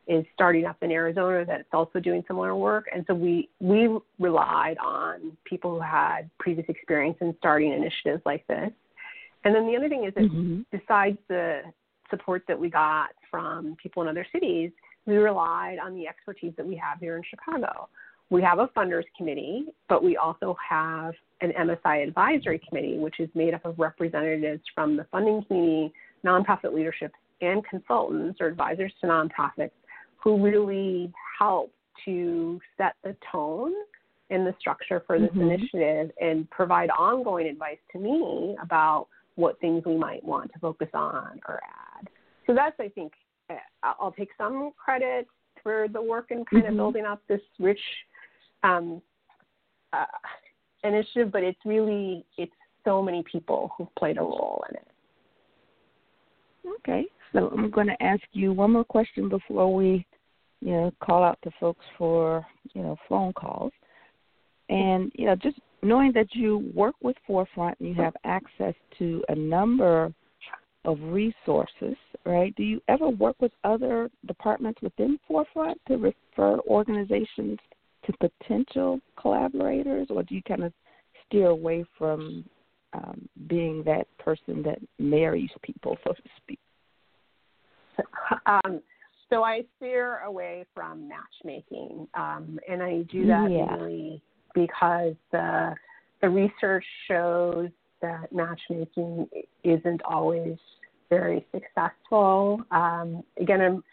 [0.05, 2.87] is starting up in Arizona that's also doing similar work.
[2.93, 8.45] And so we we relied on people who had previous experience in starting initiatives like
[8.47, 8.71] this.
[9.45, 10.61] And then the other thing is that mm-hmm.
[10.71, 11.61] besides the
[12.09, 14.71] support that we got from people in other cities,
[15.05, 17.89] we relied on the expertise that we have here in Chicago.
[18.29, 21.13] We have a funders committee, but we also have
[21.43, 25.93] an MSI advisory committee, which is made up of representatives from the funding community,
[26.25, 29.71] nonprofit leadership, and consultants or advisors to nonprofits
[30.23, 31.71] who really help
[32.05, 33.73] to set the tone
[34.29, 35.41] and the structure for this mm-hmm.
[35.41, 40.87] initiative and provide ongoing advice to me about what things we might want to focus
[40.93, 41.59] on or
[41.97, 42.07] add.
[42.47, 43.13] So that's, I think,
[43.49, 45.27] uh, I'll take some credit
[45.61, 46.71] for the work in kind mm-hmm.
[46.71, 47.79] of building up this rich
[48.63, 49.01] um,
[49.91, 50.05] uh,
[50.83, 52.51] initiative, but it's really it's
[52.83, 54.87] so many people who've played a role in it.
[56.79, 60.05] Okay, so I'm going to ask you one more question before we,
[60.61, 63.71] you know, call out to folks for you know phone calls,
[64.69, 69.23] and you know just knowing that you work with Forefront and you have access to
[69.29, 70.13] a number
[70.85, 72.53] of resources, right?
[72.55, 77.59] Do you ever work with other departments within Forefront to refer organizations
[78.05, 80.73] to potential collaborators, or do you kind of
[81.25, 82.45] steer away from
[82.93, 86.59] um, being that person that marries people, so to speak?
[88.45, 88.81] Um,
[89.29, 93.75] so I steer away from matchmaking, um, and I do that yeah.
[93.75, 94.21] mainly
[94.53, 95.73] because the
[96.21, 97.69] the research shows
[98.01, 99.27] that matchmaking
[99.63, 100.57] isn't always
[101.09, 102.61] very successful.
[102.71, 103.83] Um, again, I'm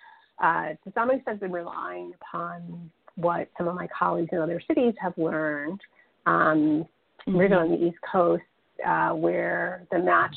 [0.43, 4.95] uh, to some extent been relying upon what some of my colleagues in other cities
[5.01, 5.81] have learned.
[6.27, 6.87] Um,
[7.27, 7.37] mm-hmm.
[7.37, 8.43] We're on the East Coast,
[8.87, 10.37] uh, where the match,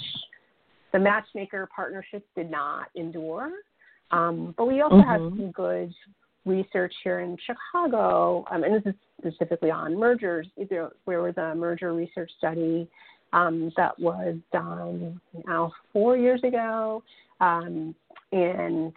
[0.92, 3.52] the matchmaker partnerships did not endure.
[4.12, 5.10] Um, but we also mm-hmm.
[5.10, 5.94] have some good
[6.46, 10.48] research here in Chicago, um, and this is specifically on mergers.
[10.70, 12.88] There, there was a merger research study
[13.32, 17.02] um, that was done now four years ago,
[17.40, 17.96] um,
[18.32, 18.94] and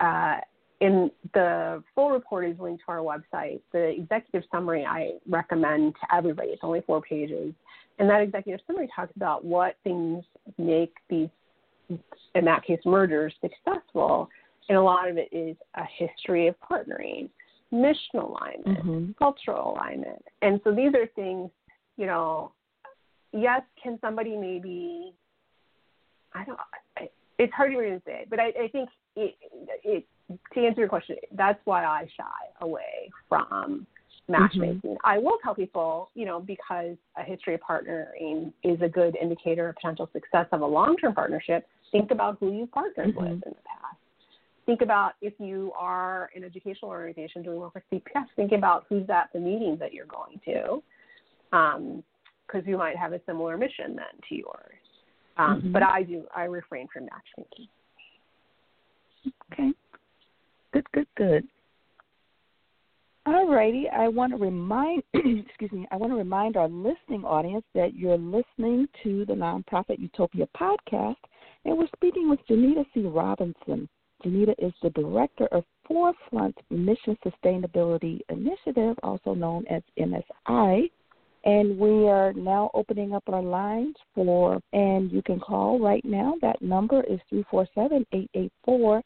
[0.00, 0.36] uh,
[0.84, 3.60] in the full report is linked to our website.
[3.72, 6.48] The executive summary I recommend to everybody.
[6.48, 7.54] It's only four pages,
[7.98, 10.24] and that executive summary talks about what things
[10.58, 11.30] make these,
[11.88, 14.28] in that case, mergers successful.
[14.68, 17.30] And a lot of it is a history of partnering,
[17.72, 19.10] mission alignment, mm-hmm.
[19.18, 21.50] cultural alignment, and so these are things.
[21.96, 22.52] You know,
[23.32, 25.14] yes, can somebody maybe
[26.34, 26.58] I don't.
[27.38, 29.34] It's hard to say, but I, I think it,
[29.82, 30.04] it
[30.54, 32.24] to answer your question, that's why I shy
[32.60, 33.86] away from
[34.28, 34.80] matchmaking.
[34.82, 34.94] Mm-hmm.
[35.04, 39.68] I will tell people, you know, because a history of partnering is a good indicator
[39.68, 43.18] of potential success of a long term partnership, think about who you've partnered mm-hmm.
[43.18, 43.96] with in the past.
[44.66, 49.08] Think about if you are an educational organization doing work with CPS, think about who's
[49.10, 50.82] at the meetings that you're going to,
[51.50, 54.74] because um, you might have a similar mission then to yours.
[55.36, 55.72] Um, mm-hmm.
[55.72, 57.68] But I do, I refrain from matchmaking.
[59.54, 59.72] Okay.
[60.72, 61.48] Good, good, good.
[63.26, 63.86] All righty.
[63.88, 68.18] I want to remind excuse me, I want to remind our listening audience that you're
[68.18, 71.16] listening to the Nonprofit Utopia podcast
[71.64, 73.02] and we're speaking with Genita C.
[73.02, 73.88] Robinson.
[74.22, 80.90] Genita is the director of Forefront Mission Sustainability Initiative, also known as MSI.
[81.44, 86.34] And we are now opening up our lines for, and you can call right now.
[86.40, 89.02] That number is 347 884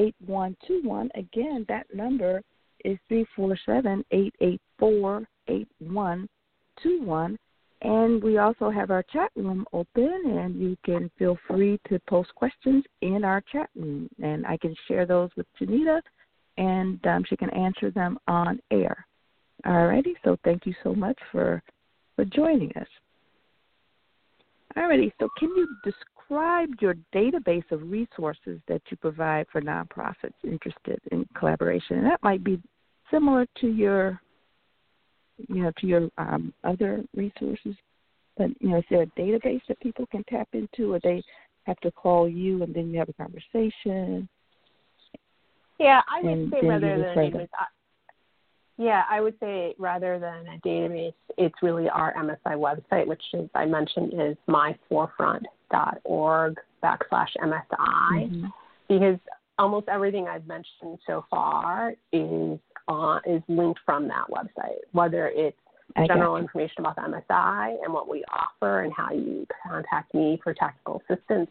[0.00, 1.10] 8121.
[1.14, 2.42] Again, that number
[2.84, 7.38] is 347 884 8121.
[7.82, 12.34] And we also have our chat room open, and you can feel free to post
[12.34, 14.08] questions in our chat room.
[14.22, 16.02] And I can share those with Genita,
[16.58, 19.06] and um, she can answer them on air.
[19.66, 21.62] Alrighty, so thank you so much for
[22.16, 22.86] for joining us.
[24.76, 30.32] Alrighty, so can you describe described your database of resources that you provide for nonprofits
[30.44, 31.98] interested in collaboration.
[31.98, 32.60] And that might be
[33.10, 34.20] similar to your,
[35.48, 37.74] you know, to your um, other resources.
[38.36, 41.22] But you know, is there a database that people can tap into, or they
[41.64, 44.28] have to call you and then you have a conversation?
[45.78, 47.48] Yeah, I would say rather than a database,
[48.76, 53.48] yeah, I would say rather than a database, it's really our MSI website, which is
[53.54, 55.42] I mentioned is myforefront
[56.04, 57.60] org backslash MSI
[58.12, 58.46] mm-hmm.
[58.88, 59.18] because
[59.58, 62.58] almost everything I've mentioned so far is
[63.24, 65.56] is linked from that website, whether it's
[66.06, 70.54] general information about the MSI and what we offer and how you contact me for
[70.54, 71.50] technical assistance,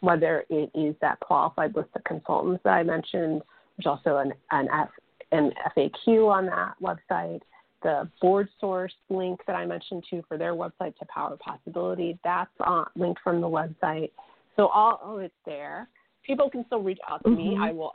[0.00, 3.42] whether it is that qualified list of consultants that I mentioned,
[3.76, 4.88] there's also an, an, F,
[5.32, 7.40] an FAQ on that website
[7.86, 12.18] the board source link that I mentioned too for their website to Power Possibility.
[12.24, 14.10] That's on, linked from the website.
[14.56, 15.88] So all oh, it's there.
[16.26, 17.38] People can still reach out to mm-hmm.
[17.38, 17.58] me.
[17.60, 17.92] I will.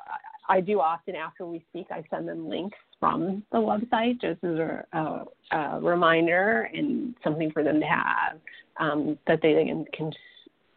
[0.48, 1.88] I do often after we speak.
[1.92, 7.52] I send them links from the website just as a, a, a reminder and something
[7.52, 8.40] for them to have
[8.78, 10.12] um, that they can, can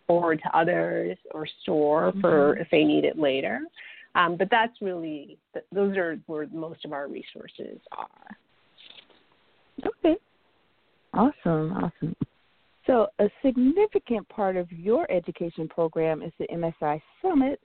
[0.09, 2.20] forward to others or store mm-hmm.
[2.20, 3.61] for if they need it later.
[4.16, 5.38] Um, but that's really
[5.72, 8.37] those are where most of our resources are.
[9.87, 10.17] Okay.
[11.13, 12.17] Awesome, awesome.
[12.87, 17.61] So, a significant part of your education program is the MSI Summit,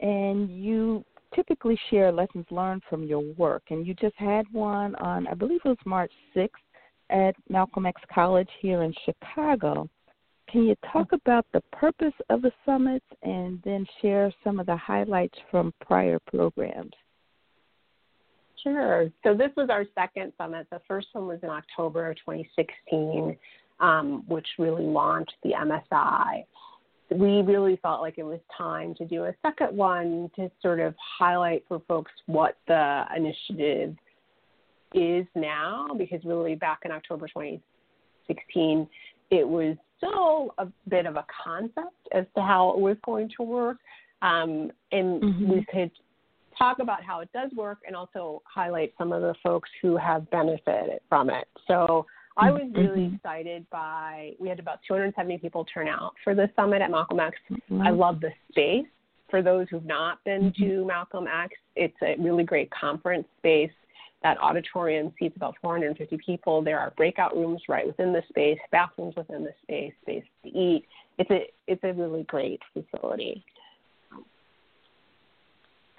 [0.00, 3.62] and you typically share lessons learned from your work.
[3.70, 6.50] And you just had one on, I believe it was March 6th
[7.10, 9.88] at Malcolm X College here in Chicago.
[10.48, 11.16] Can you talk mm-hmm.
[11.16, 16.18] about the purpose of the summits and then share some of the highlights from prior
[16.26, 16.92] programs?
[18.62, 19.08] Sure.
[19.24, 20.66] So this was our second summit.
[20.70, 23.36] The first one was in October of 2016,
[23.80, 26.44] um, which really launched the MSI.
[27.10, 30.94] We really felt like it was time to do a second one to sort of
[31.18, 33.96] highlight for folks what the initiative
[34.94, 38.88] is now, because really back in October 2016,
[39.30, 43.42] it was still a bit of a concept as to how it was going to
[43.42, 43.78] work.
[44.22, 45.50] Um, and mm-hmm.
[45.50, 45.90] we could
[46.62, 50.30] talk about how it does work and also highlight some of the folks who have
[50.30, 51.48] benefited from it.
[51.66, 52.06] So
[52.36, 52.80] I was mm-hmm.
[52.80, 53.16] really mm-hmm.
[53.16, 57.36] excited by, we had about 270 people turn out for the summit at Malcolm X.
[57.50, 57.82] Mm-hmm.
[57.82, 58.86] I love the space.
[59.28, 60.62] For those who've not been mm-hmm.
[60.62, 63.72] to Malcolm X, it's a really great conference space.
[64.22, 66.62] that auditorium seats about 450 people.
[66.62, 70.84] There are breakout rooms right within the space, bathrooms within the space, space to eat.
[71.18, 73.44] It's a it's a really great facility.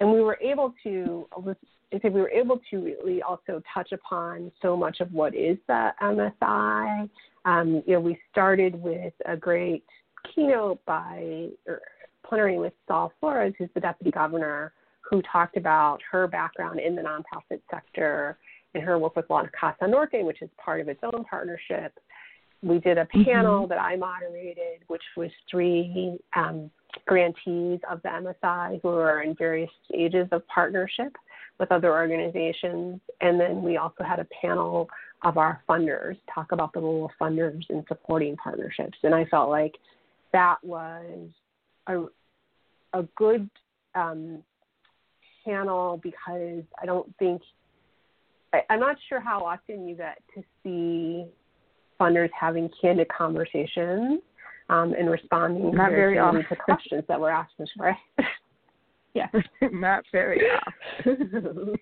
[0.04, 4.52] And we were able to I think we were able to really also touch upon
[4.60, 7.08] so much of what is the MSI.
[7.46, 9.82] Um, you know, we started with a great
[10.34, 11.80] keynote by or
[12.28, 17.02] plenary with Sol Flores, who's the deputy governor who talked about her background in the
[17.02, 18.36] nonprofit sector
[18.74, 21.98] and her work with La Casa Norte, which is part of its own partnership.
[22.62, 23.70] We did a panel mm-hmm.
[23.70, 26.70] that I moderated, which was three um,
[27.06, 31.12] grantees of the MSI who are in various stages of partnership
[31.58, 33.00] with other organizations.
[33.20, 34.88] And then we also had a panel
[35.22, 38.98] of our funders talk about the role of funders in supporting partnerships.
[39.02, 39.74] And I felt like
[40.32, 41.28] that was
[41.86, 42.04] a,
[42.92, 43.48] a good
[43.94, 44.42] um,
[45.44, 47.42] panel because I don't think
[48.52, 51.26] I, I'm not sure how often you get to see
[52.00, 54.20] funders having candid conversations
[54.74, 57.52] um, and responding not very, often to questions that were asked.
[57.78, 57.96] Right?
[59.14, 59.28] yeah,
[59.62, 60.40] not very
[61.00, 61.76] often.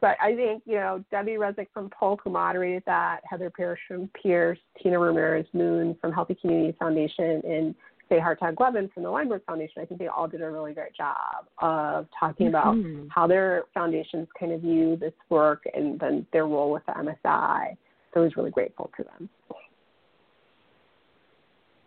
[0.00, 4.08] but I think you know Debbie Resnick from Polk, who moderated that, Heather Parrish from
[4.20, 7.74] Pierce, Tina Ramirez Moon from Healthy Communities Foundation, and
[8.08, 10.94] say Hartog Levin from the Weinberg Foundation, I think they all did a really great
[10.94, 13.08] job of talking about mm-hmm.
[13.08, 17.76] how their foundations kind of view this work and then their role with the MSI.
[18.14, 19.28] So I was really grateful to them.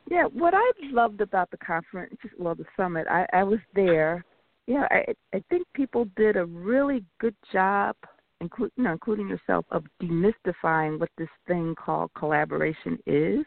[0.09, 4.25] Yeah, what I loved about the conference, well, the summit, I, I was there.
[4.65, 7.95] Yeah, I I think people did a really good job,
[8.41, 13.45] including you know, including yourself, of demystifying what this thing called collaboration is,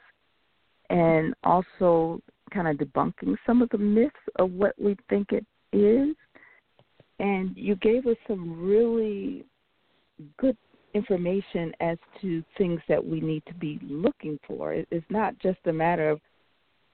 [0.88, 2.20] and also
[2.52, 6.14] kind of debunking some of the myths of what we think it is.
[7.18, 9.44] And you gave us some really
[10.38, 10.56] good
[10.94, 14.72] information as to things that we need to be looking for.
[14.74, 16.20] It's not just a matter of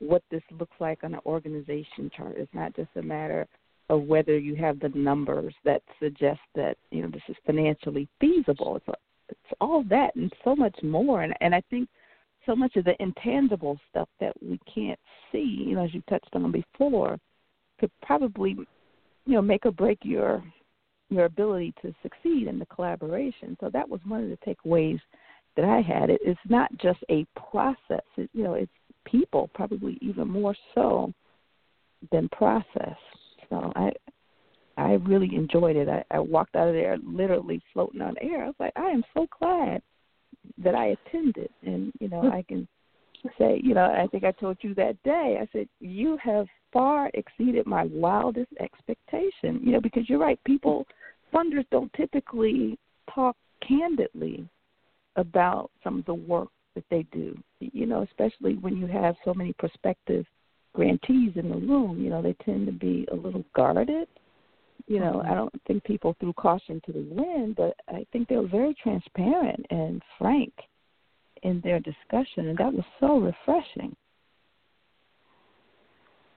[0.01, 2.35] what this looks like on an organization chart.
[2.37, 3.47] It's not just a matter
[3.91, 8.77] of whether you have the numbers that suggest that you know this is financially feasible.
[8.77, 11.23] It's, it's all that and so much more.
[11.23, 11.89] And and I think
[12.47, 14.99] so much of the intangible stuff that we can't
[15.31, 17.19] see, you know, as you touched on before,
[17.79, 18.57] could probably,
[19.27, 20.43] you know, make or break your
[21.11, 23.57] your ability to succeed in the collaboration.
[23.61, 25.01] So that was one of the takeaways
[25.57, 26.11] that I had.
[26.11, 28.05] It, it's not just a process.
[28.17, 28.71] It, you know, it's
[29.05, 31.13] people, probably even more so
[32.13, 32.97] than process.
[33.51, 33.93] So I
[34.77, 35.89] I really enjoyed it.
[35.89, 38.45] I, I walked out of there literally floating on air.
[38.45, 39.83] I was like, I am so glad
[40.63, 42.69] that I attended, and you know, I can
[43.39, 45.39] say, you know, I think I told you that day.
[45.41, 49.61] I said you have far exceeded my wildest expectation.
[49.63, 50.43] You know, because you're right.
[50.45, 50.87] People,
[51.35, 52.79] funders don't typically
[53.13, 53.37] talk
[53.67, 54.49] candidly
[55.17, 57.37] about some of the work that they do.
[57.61, 60.25] You know, especially when you have so many prospective
[60.75, 62.01] grantees in the room.
[62.01, 64.09] You know, they tend to be a little guarded
[64.89, 68.37] you know, I don't think people threw caution to the wind, but I think they
[68.37, 70.53] were very transparent and frank
[71.43, 73.95] in their discussion, and that was so refreshing.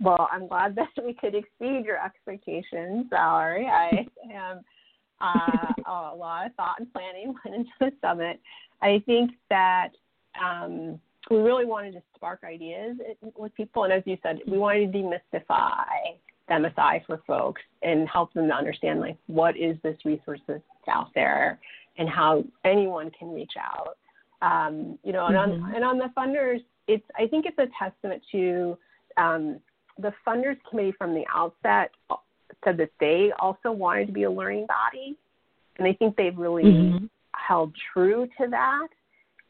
[0.02, 3.68] Well, I'm glad that we could exceed your expectations, Valerie.
[3.68, 4.62] I am
[5.22, 8.40] uh, a lot of thought and planning went into the summit.
[8.82, 9.92] I think that
[10.40, 12.98] um, we really wanted to spark ideas
[13.36, 15.86] with people, and as you said, we wanted to demystify
[16.48, 20.62] the MSI for folks and help them to understand like what is this resource that's
[20.90, 21.60] out there
[21.98, 23.98] and how anyone can reach out.
[24.42, 25.64] Um, you know, and mm-hmm.
[25.64, 28.78] on and on the funders, it's I think it's a testament to
[29.18, 29.60] um,
[30.00, 31.92] the funders committee from the outset
[32.64, 35.16] said that they also wanted to be a learning body,
[35.78, 37.06] and I think they've really mm-hmm.
[37.34, 38.88] held true to that.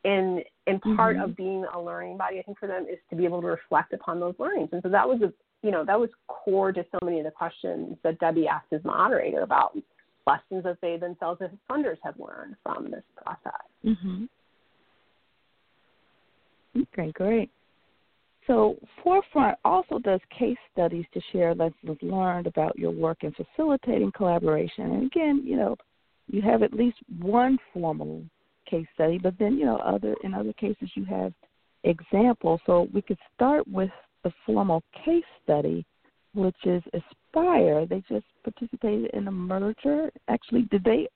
[0.03, 1.25] And and part mm-hmm.
[1.25, 3.93] of being a learning body, I think for them is to be able to reflect
[3.93, 4.69] upon those learnings.
[4.71, 5.31] And so that was a
[5.63, 8.83] you know, that was core to so many of the questions that Debbie asked as
[8.83, 9.77] moderator about
[10.25, 13.61] lessons that they themselves as funders have learned from this process.
[13.85, 14.25] Mm-hmm.
[16.81, 17.49] Okay, great.
[18.47, 24.11] So, Forefront also does case studies to share lessons learned about your work in facilitating
[24.15, 24.85] collaboration.
[24.91, 25.75] And again, you know,
[26.27, 28.23] you have at least one formal
[28.69, 31.33] case study, but then, you know, other in other cases you have
[31.83, 32.59] examples.
[32.65, 33.91] So we could start with
[34.23, 35.85] the formal case study,
[36.33, 37.85] which is Aspire.
[37.85, 40.11] They just participated in a merger.
[40.27, 41.07] Actually, did they?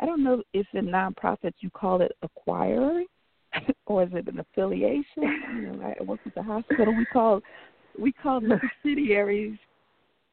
[0.00, 3.06] I don't know if in nonprofits you call it acquiring
[3.86, 5.22] or is it an affiliation?
[5.54, 6.94] You know, I work with the hospital.
[6.96, 7.40] We call
[7.98, 9.56] we call the subsidiaries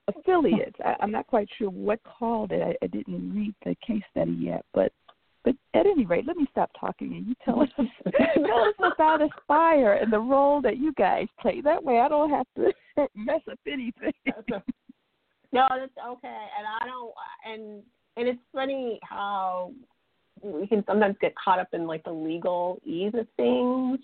[0.07, 0.75] affiliates.
[0.83, 2.61] I, I'm not quite sure what called it.
[2.61, 4.91] I, I didn't read the case study yet, but
[5.43, 9.21] but at any rate, let me stop talking and you tell us tell us about
[9.21, 11.61] Aspire and the role that you guys play.
[11.61, 12.71] That way, I don't have to
[13.15, 14.13] mess up anything.
[15.51, 16.45] no, that's okay.
[16.57, 17.13] And I don't.
[17.45, 17.83] And
[18.15, 19.71] and it's funny how
[20.41, 23.99] we can sometimes get caught up in like the legalese of things.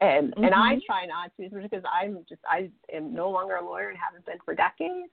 [0.00, 0.44] And mm-hmm.
[0.44, 0.78] and I mm-hmm.
[0.86, 4.38] try not to, because I'm just I am no longer a lawyer and haven't been
[4.44, 5.10] for decades.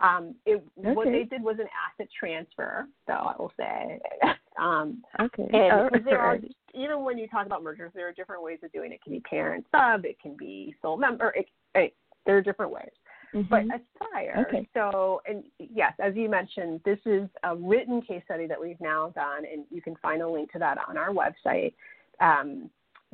[0.00, 0.92] Um, it, okay.
[0.92, 3.98] What they did was an asset transfer, so I will say.
[4.60, 5.48] um, okay.
[5.52, 6.38] And because there are,
[6.74, 8.96] even when you talk about mergers, there are different ways of doing it.
[8.96, 11.32] It can be parent sub, it can be sole member.
[11.34, 11.94] It, it,
[12.26, 12.90] there are different ways.
[13.34, 13.48] Mm-hmm.
[13.48, 14.68] But Aspire, okay.
[14.72, 19.12] so, and yes, as you mentioned, this is a written case study that we've now
[19.14, 21.74] done, and you can find a link to that on our website.
[22.20, 22.70] Um,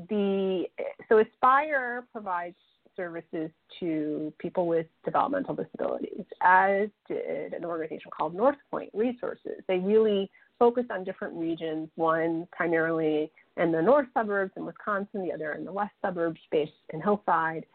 [0.09, 0.64] the
[1.09, 2.57] so Aspire provides
[2.97, 9.62] services to people with developmental disabilities, as did an organization called North Point Resources.
[9.68, 15.32] They really focused on different regions, one primarily in the north suburbs in Wisconsin, the
[15.32, 17.66] other in the west suburbs based in Hillside.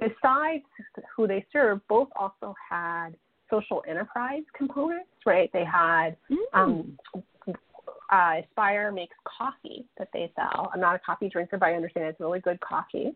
[0.00, 0.64] Besides
[1.16, 3.10] who they serve, both also had
[3.50, 5.50] social enterprise components, right?
[5.52, 6.36] They had mm.
[6.52, 6.98] um,
[8.14, 10.70] uh, Aspire makes coffee that they sell.
[10.72, 13.14] I'm not a coffee drinker, but I understand it's really good coffee.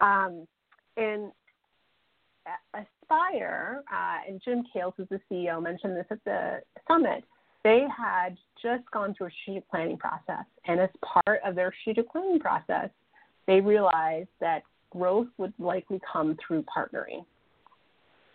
[0.00, 0.46] Um,
[0.96, 1.30] and
[2.74, 7.22] Aspire, uh, and Jim Kales, who's the CEO, mentioned this at the summit.
[7.64, 12.10] They had just gone through a strategic planning process, and as part of their strategic
[12.10, 12.88] planning process,
[13.46, 17.26] they realized that growth would likely come through partnering.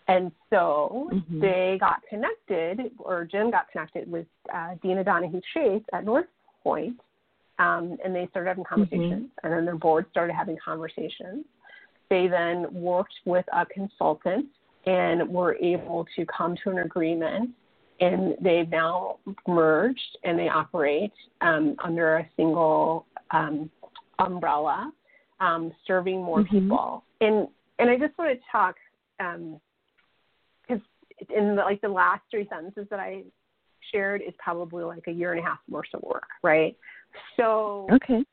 [0.08, 1.40] And so mm-hmm.
[1.40, 6.28] they got connected, or Jim got connected with uh, Dina Donahue Chase at North
[6.64, 7.00] Point,
[7.58, 8.76] um, and they started having mm-hmm.
[8.76, 9.46] conversations, mm-hmm.
[9.46, 11.46] and then their board started having conversations.
[12.10, 14.46] They then worked with a consultant
[14.86, 17.50] and were able to come to an agreement,
[18.00, 23.72] and they've now merged and they operate um, under a single um,
[24.20, 24.92] umbrella,
[25.40, 26.60] um, serving more mm-hmm.
[26.60, 27.04] people.
[27.22, 27.48] And
[27.80, 28.76] and I just want to talk
[29.20, 29.60] um,
[31.36, 33.24] in the, like the last three sentences that I
[33.92, 36.76] shared is probably like a year and a half worth of work, right?
[37.38, 38.24] So okay,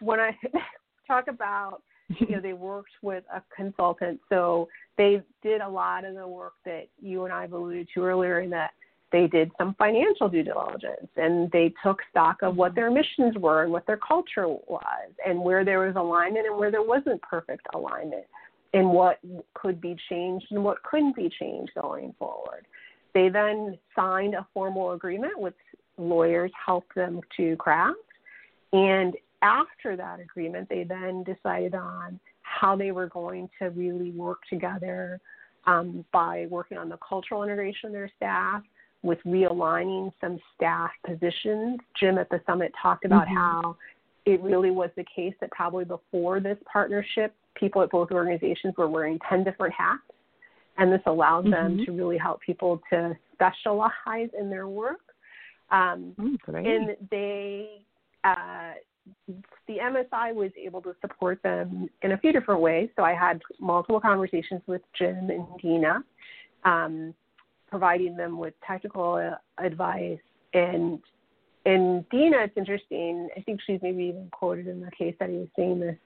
[0.00, 0.36] when I
[1.06, 6.14] talk about you know they worked with a consultant, so they did a lot of
[6.14, 8.70] the work that you and I have alluded to earlier in that
[9.12, 13.62] they did some financial due diligence and they took stock of what their missions were
[13.62, 17.66] and what their culture was and where there was alignment and where there wasn't perfect
[17.74, 18.24] alignment
[18.76, 19.18] and what
[19.54, 22.66] could be changed and what couldn't be changed going forward.
[23.14, 25.54] They then signed a formal agreement with
[25.96, 27.96] lawyers helped them to craft.
[28.74, 34.40] And after that agreement, they then decided on how they were going to really work
[34.50, 35.20] together
[35.66, 38.62] um, by working on the cultural integration of their staff,
[39.02, 41.78] with realigning some staff positions.
[41.98, 43.36] Jim at the summit talked about mm-hmm.
[43.36, 43.76] how
[44.26, 48.88] it really was the case that probably before this partnership, people at both organizations were
[48.88, 50.02] wearing 10 different hats.
[50.78, 51.76] And this allowed mm-hmm.
[51.76, 55.00] them to really help people to specialize in their work.
[55.70, 57.82] Um, mm, and they,
[58.24, 58.72] uh,
[59.66, 62.88] the MSI was able to support them in a few different ways.
[62.96, 66.04] So I had multiple conversations with Jim and Dina,
[66.64, 67.14] um,
[67.68, 70.18] providing them with technical uh, advice.
[70.54, 71.00] And
[71.64, 73.28] and Dina, it's interesting.
[73.36, 75.96] I think she's maybe even quoted in the case that he was saying this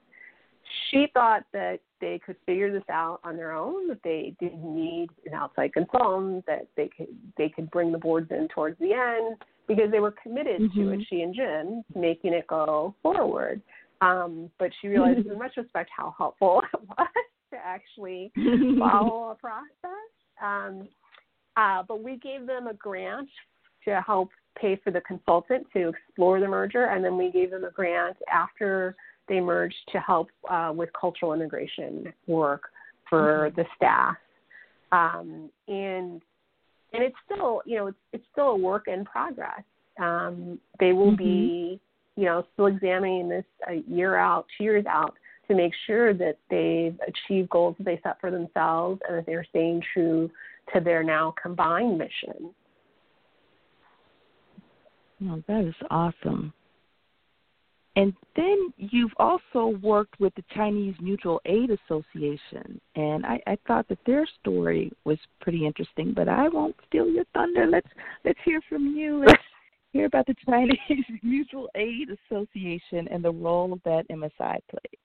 [0.91, 5.09] she thought that they could figure this out on their own, that they didn't need
[5.27, 9.37] an outside consultant, that they could they could bring the boards in towards the end
[9.69, 10.81] because they were committed mm-hmm.
[10.81, 13.61] to it, she and Jim, making it go forward.
[14.01, 17.09] Um, but she realized in retrospect how helpful it was
[17.53, 18.33] to actually
[18.79, 19.69] follow a process.
[20.43, 20.89] Um,
[21.57, 23.29] uh, but we gave them a grant
[23.85, 27.65] to help pay for the consultant to explore the merger, and then we gave them
[27.65, 28.97] a grant after
[29.31, 32.65] they merged to help uh, with cultural integration work
[33.09, 33.61] for mm-hmm.
[33.61, 34.17] the staff.
[34.93, 36.21] Um, and
[36.93, 39.63] and it's still you know it's it's still a work in progress.
[39.99, 41.25] Um, they will mm-hmm.
[41.25, 41.81] be
[42.17, 45.15] you know still examining this a year out, two years out
[45.49, 49.47] to make sure that they've achieved goals that they set for themselves and that they're
[49.49, 50.31] staying true
[50.75, 52.53] to their now combined mission.
[55.25, 56.53] Oh, that is awesome.
[58.01, 63.89] And then you've also worked with the Chinese Mutual Aid Association, and I, I thought
[63.89, 66.15] that their story was pretty interesting.
[66.17, 67.67] But I won't steal your thunder.
[67.67, 67.89] Let's
[68.25, 69.23] let's hear from you.
[69.27, 69.43] Let's
[69.93, 74.99] hear about the Chinese Mutual Aid Association and the role that MSI played.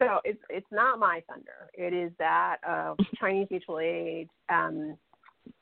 [0.00, 1.70] so it's it's not my thunder.
[1.74, 4.96] It is that of Chinese mutual aid, um,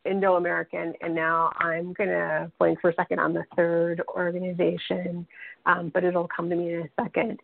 [0.04, 5.26] Indo American, and now I'm gonna blank for a second on the third organization,
[5.66, 7.38] um, but it'll come to me in a second.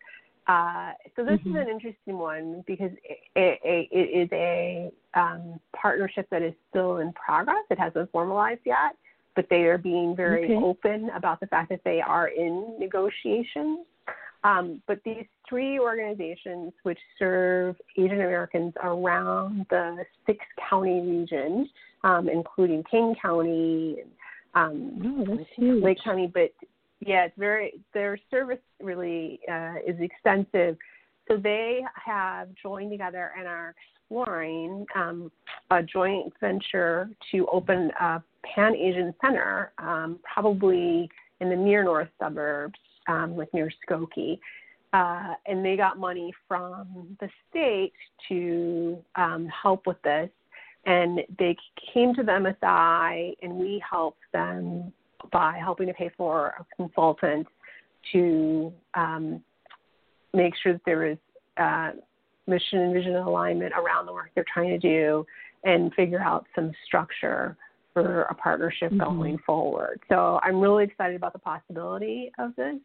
[0.47, 1.57] Uh, so this mm-hmm.
[1.57, 6.97] is an interesting one because it, it, it is a um, partnership that is still
[6.97, 7.63] in progress.
[7.69, 8.95] It hasn't formalized yet,
[9.35, 10.55] but they are being very okay.
[10.55, 13.85] open about the fact that they are in negotiations.
[14.43, 21.69] Um, but these three organizations, which serve Asian Americans around the six county region,
[22.03, 23.97] um, including King County,
[24.53, 26.51] um, oh, Lake County, but
[26.99, 30.77] yeah, it's very their service really uh, is extensive.
[31.27, 35.31] So they have joined together and are exploring um,
[35.71, 38.23] a joint venture to open a
[38.55, 41.09] Pan Asian Center, um, probably
[41.41, 44.39] in the near north suburbs, um, like near Skokie.
[44.93, 47.91] Uh, and they got money from the state
[48.29, 50.29] to um, help with this.
[50.87, 51.55] And they
[51.93, 54.91] came to the MSI, and we helped them
[55.31, 57.45] by helping to pay for a consultant
[58.13, 59.43] to um,
[60.33, 61.17] make sure that there is
[61.57, 61.91] uh,
[62.47, 65.25] mission and vision alignment around the work they're trying to do
[65.63, 67.57] and figure out some structure
[67.93, 69.03] for a partnership mm-hmm.
[69.03, 69.99] going forward.
[70.07, 72.75] So I'm really excited about the possibility of this.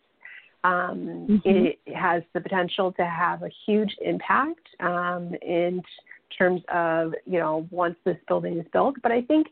[0.64, 1.36] Um, mm-hmm.
[1.44, 5.82] It has the potential to have a huge impact um, in
[6.36, 8.96] terms of, you know, once this building is built.
[9.02, 9.48] But I think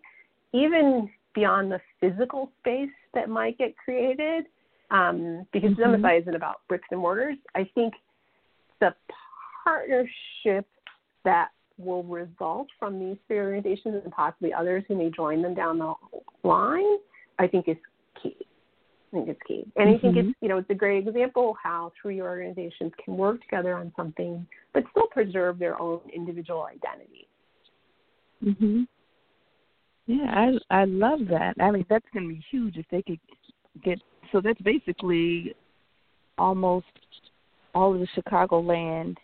[0.53, 4.47] even beyond the physical space that might get created,
[4.91, 6.05] um, because mm-hmm.
[6.05, 7.37] MSI isn't about bricks and mortars.
[7.55, 7.95] I think
[8.81, 8.95] the
[9.65, 10.67] partnership
[11.25, 15.79] that will result from these three organizations and possibly others who may join them down
[15.79, 15.95] the
[16.43, 16.99] line,
[17.39, 17.77] I think is
[18.23, 18.37] key.
[19.13, 19.67] I think it's key.
[19.77, 19.97] And mm-hmm.
[19.97, 20.45] I think it's mm-hmm.
[20.45, 24.85] you know it's a great example how three organizations can work together on something but
[24.91, 27.27] still preserve their own individual identity.
[28.45, 28.87] Mhm.
[30.07, 31.55] Yeah, I I love that.
[31.61, 33.21] I mean, that's going to be huge if they could
[33.85, 34.01] get.
[34.33, 35.55] So that's basically
[36.39, 36.87] almost
[37.75, 39.17] all of the Chicagoland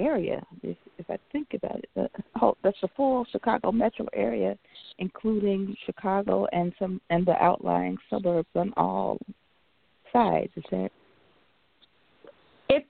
[0.00, 0.42] area.
[0.62, 2.08] If if I think about it, the,
[2.40, 4.56] oh, that's the full Chicago metro area,
[4.98, 9.18] including Chicago and some and the outlying suburbs on all
[10.12, 10.50] sides.
[10.56, 10.90] Is that?
[12.68, 12.84] If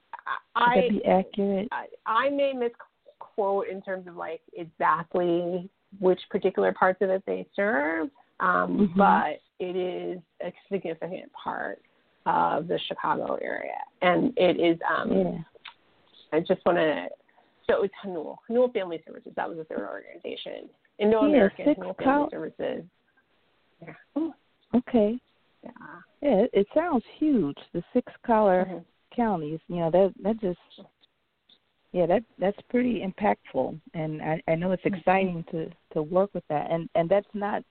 [0.55, 1.69] I, that be accurate?
[1.73, 7.47] I, I may misquote in terms of like exactly which particular parts of it they
[7.57, 8.09] serve,
[8.41, 8.99] um, mm-hmm.
[8.99, 11.81] but it is a significant part
[12.27, 14.79] of the Chicago area, and it is.
[14.89, 15.39] Um, yeah.
[16.33, 17.07] I just want to.
[17.69, 19.33] So it's Hanul, Hanul Family Services.
[19.37, 20.69] That was the third organization.
[20.99, 22.85] Indo American yeah, Hanul Family Services.
[23.83, 23.95] Yeah.
[24.17, 24.33] Oh,
[24.75, 25.19] okay.
[25.63, 25.71] Yeah.
[26.23, 27.57] Yeah, it, it sounds huge.
[27.73, 28.79] The six collar mm-hmm.
[29.15, 29.61] counties.
[29.69, 30.59] You know that that just
[31.93, 34.95] yeah, that that's pretty impactful, and I, I know it's mm-hmm.
[34.95, 36.71] exciting to to work with that.
[36.71, 37.63] And and that's not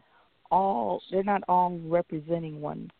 [0.51, 2.91] all; they're not all representing one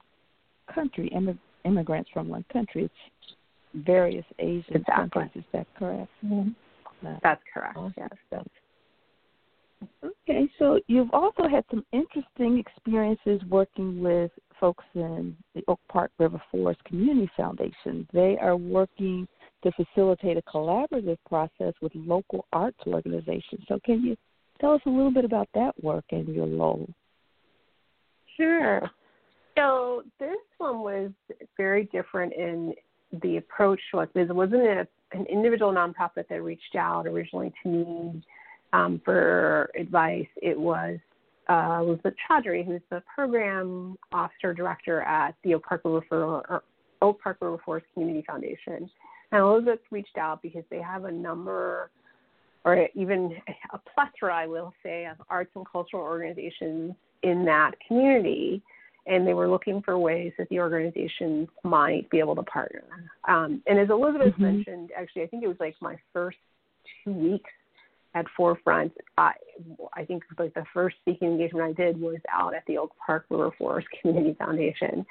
[0.74, 2.86] country, immig- immigrants from one country.
[2.86, 3.36] It's
[3.74, 5.22] various Asian exactly.
[5.22, 5.32] countries.
[5.36, 6.10] Is that correct?
[6.26, 6.50] Mm-hmm.
[7.24, 7.78] That's correct.
[7.98, 8.46] Yes.
[10.04, 16.12] Okay, so you've also had some interesting experiences working with folks in the Oak Park
[16.20, 18.08] River Forest Community Foundation.
[18.12, 19.28] They are working
[19.64, 23.64] to facilitate a collaborative process with local arts organizations.
[23.68, 24.18] So, can you
[24.60, 26.88] tell us a little bit about that work and your role?
[28.36, 28.90] Sure.
[29.58, 31.12] So, this one was
[31.58, 32.74] very different in
[33.24, 38.24] the approach was it wasn't a, an individual nonprofit that reached out originally to me
[38.74, 40.28] um, for advice.
[40.42, 41.00] It was
[41.50, 46.62] uh, Elizabeth Chaudhry, who's the program officer director at the Oak Park River,
[47.02, 48.90] Oak Park River Forest Community Foundation.
[49.32, 51.90] And Elizabeth reached out because they have a number,
[52.66, 53.36] or even
[53.74, 56.94] a plethora, I will say, of arts and cultural organizations
[57.24, 58.62] in that community.
[59.10, 62.84] And they were looking for ways that the organizations might be able to partner.
[63.28, 64.44] Um, and as Elizabeth mm-hmm.
[64.44, 66.38] mentioned, actually, I think it was like my first
[67.04, 67.50] two weeks
[68.14, 68.94] at Forefront.
[69.18, 69.34] I,
[69.96, 73.26] I think like the first speaking engagement I did was out at the Oak Park
[73.30, 75.06] River Forest Community Foundation.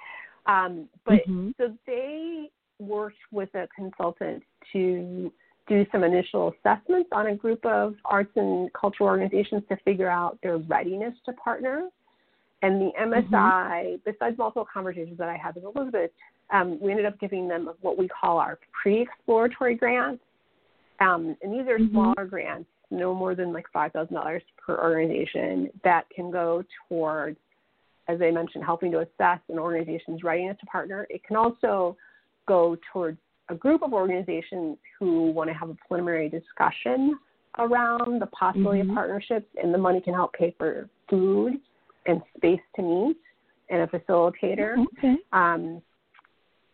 [0.46, 1.50] Um, but mm-hmm.
[1.60, 4.42] so they worked with a consultant
[4.72, 5.32] to
[5.68, 10.38] do some initial assessments on a group of arts and cultural organizations to figure out
[10.42, 11.88] their readiness to partner.
[12.62, 13.96] And the MSI, mm-hmm.
[14.04, 16.10] besides multiple conversations that I had with Elizabeth,
[16.50, 20.22] um, we ended up giving them what we call our pre-exploratory grants.
[21.00, 21.90] Um, and these are mm-hmm.
[21.90, 27.38] smaller grants, no more than like $5,000 per organization, that can go towards,
[28.08, 31.06] as I mentioned, helping to assess an organization's readiness to partner.
[31.10, 31.96] It can also
[32.46, 33.18] go towards
[33.50, 37.18] a group of organizations who want to have a preliminary discussion
[37.58, 38.90] around the possibility Mhm.
[38.90, 41.60] of partnerships, and the money can help pay for food
[42.06, 43.16] and space to meet
[43.70, 44.84] and a facilitator.
[44.98, 45.16] Okay.
[45.32, 45.82] Um,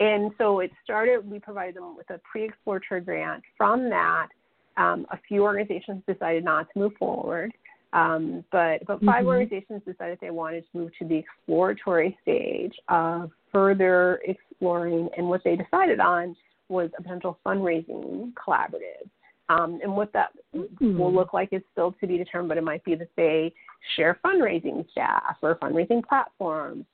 [0.01, 3.43] and so it started, we provided them with a pre exploratory grant.
[3.57, 4.29] From that,
[4.77, 7.53] um, a few organizations decided not to move forward.
[7.93, 9.29] Um, but about 5 Mhm.
[9.29, 15.09] organizations decided they wanted to move to the exploratory stage of further exploring.
[15.16, 16.37] And what they decided on
[16.68, 19.09] was a potential fundraising collaborative.
[19.49, 20.97] Um, and what that Mhm.
[20.97, 23.53] will look like is still to be determined, but it might be that they
[23.95, 26.86] share fundraising staff or fundraising platforms.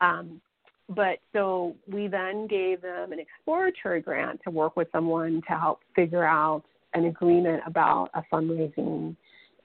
[0.00, 0.40] Um,
[0.88, 5.80] but so we then gave them an exploratory grant to work with someone to help
[5.94, 6.62] figure out
[6.94, 9.16] an agreement about a fundraising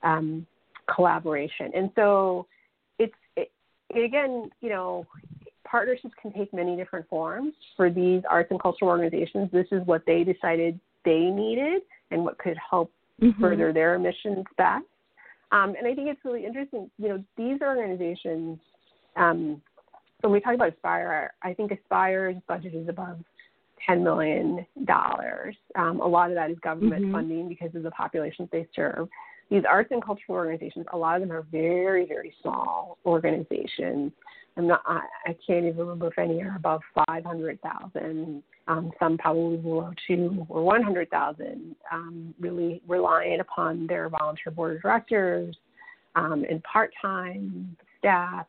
[0.02, 0.44] um,
[0.92, 1.70] collaboration.
[1.74, 2.46] And so
[2.98, 3.52] it's it,
[3.94, 5.06] again, you know,
[5.64, 7.54] partnerships can take many different forms.
[7.76, 11.82] For these arts and cultural organizations, this is what they decided they needed
[12.12, 13.40] and what could help Mhm.
[13.40, 14.84] further their missions best.
[15.50, 16.90] Um, and I think it's really interesting.
[16.98, 18.58] You know, these organizations,
[19.16, 19.60] um,
[20.20, 23.18] when we talk about Aspire, I think Aspire's budget is above
[23.88, 24.64] $10 million.
[25.74, 27.12] Um, a lot of that is government Mhm.
[27.12, 29.08] funding because of the populations they serve.
[29.50, 34.12] These arts and cultural organizations, a lot of them are very, very small organizations.
[34.56, 38.42] I'm not, I, I can't even remember if any are above 500,000.
[38.68, 44.82] Um, some probably below two or 100,000, um, really reliant upon their volunteer board of
[44.82, 45.56] directors
[46.14, 48.46] um, and part-time staff.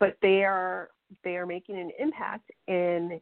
[0.00, 0.90] But they are
[1.24, 3.20] they are making an impact, and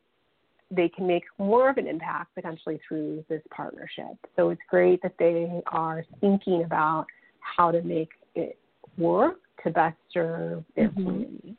[0.70, 4.16] they can make more of an impact potentially through this partnership.
[4.34, 7.06] So it's great that they are thinking about
[7.40, 8.58] how to make it
[8.98, 10.94] work to best serve their Mhm.
[10.94, 11.56] community.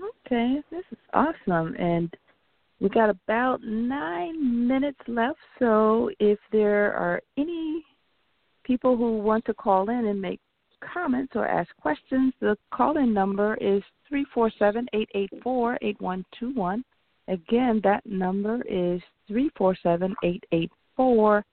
[0.00, 1.74] Okay, this is awesome.
[1.78, 2.14] And
[2.80, 5.40] we got about nine minutes left.
[5.58, 7.84] So if there are any
[8.64, 10.40] people who want to call in and make
[10.80, 16.84] comments or ask questions, the call in number is 347 884 8121.
[17.28, 21.44] Again, that number is 347 884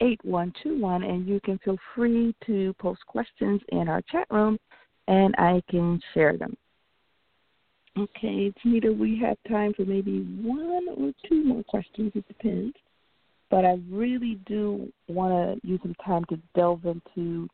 [0.00, 1.02] 8121.
[1.02, 4.58] And you can feel free to post questions in our chat room
[5.08, 6.56] and I can share them.
[7.98, 12.12] Okay, Genita, we have time for maybe one or two more questions.
[12.14, 12.74] It depends.
[13.50, 17.48] But I really do want to use some time to delve into,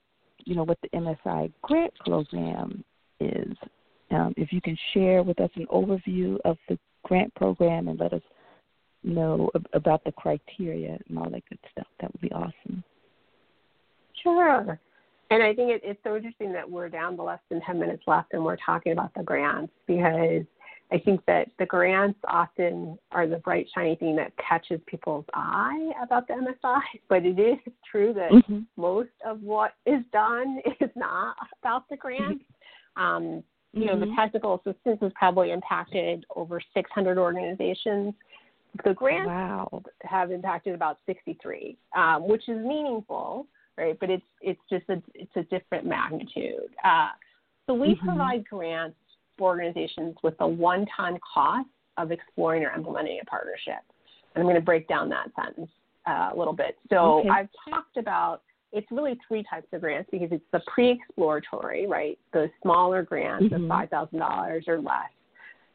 [0.48, 2.82] you know, what the MSI grant program
[3.20, 3.54] is.
[4.10, 8.14] Um, if you can share with us an overview of the grant program and let
[8.14, 8.22] us
[9.04, 12.82] know ab- about the criteria and all that good stuff, that would be awesome.
[14.22, 14.80] Sure.
[15.30, 18.04] And I think it, it's so interesting that we're down to less than 10 minutes
[18.06, 20.46] left and we're talking about the grants because
[20.90, 25.90] I think that the grants often are the bright, shiny thing that catches people's eye
[26.02, 26.80] about the MSI.
[27.08, 27.58] But it is
[27.90, 28.64] true that Mhm.
[28.76, 32.44] most of what is done is not about the grants.
[32.96, 33.42] Um,
[33.74, 34.16] you know, the Mhm.
[34.16, 38.14] technical assistance has probably impacted over 600 organizations.
[38.84, 39.82] The grants Wow.
[40.02, 43.98] have impacted about 63, um, which is meaningful, right?
[44.00, 46.74] But it's it's just a it's a different magnitude.
[46.82, 47.10] Uh,
[47.66, 47.98] so we Mhm.
[47.98, 48.96] provide grants
[49.40, 53.82] organizations with the one-time cost of exploring or implementing a partnership.
[54.34, 55.70] And I'm going to break down that sentence
[56.06, 56.76] uh, a little bit.
[56.90, 57.28] So Okay.
[57.28, 62.18] I've talked about it's really three types of grants because it's the pre-exploratory, right?
[62.32, 63.68] The smaller grants of Mhm.
[63.68, 65.10] five thousand dollars or less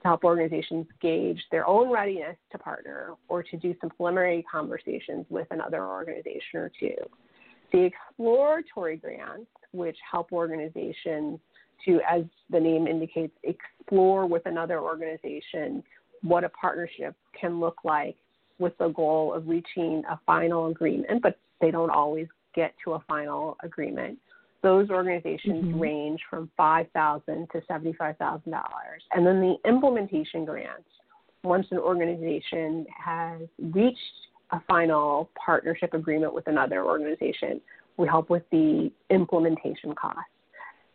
[0.01, 5.25] to help organizations gauge their own readiness to partner or to do some preliminary conversations
[5.29, 6.95] with another organization or two.
[7.71, 11.39] The exploratory grants, which help organizations
[11.85, 15.83] to, as the name indicates, explore with another organization
[16.21, 18.15] what a partnership can look like
[18.59, 22.99] with the goal of reaching a final agreement, but they don't always get to a
[23.07, 24.17] final agreement.
[24.61, 25.79] Those organizations Mhm.
[25.79, 30.87] range from $5,000 to seventy-five thousand dollars, and then the implementation grants.
[31.43, 37.59] Once an organization has reached a final partnership agreement with another organization,
[37.97, 40.32] we help with the implementation costs.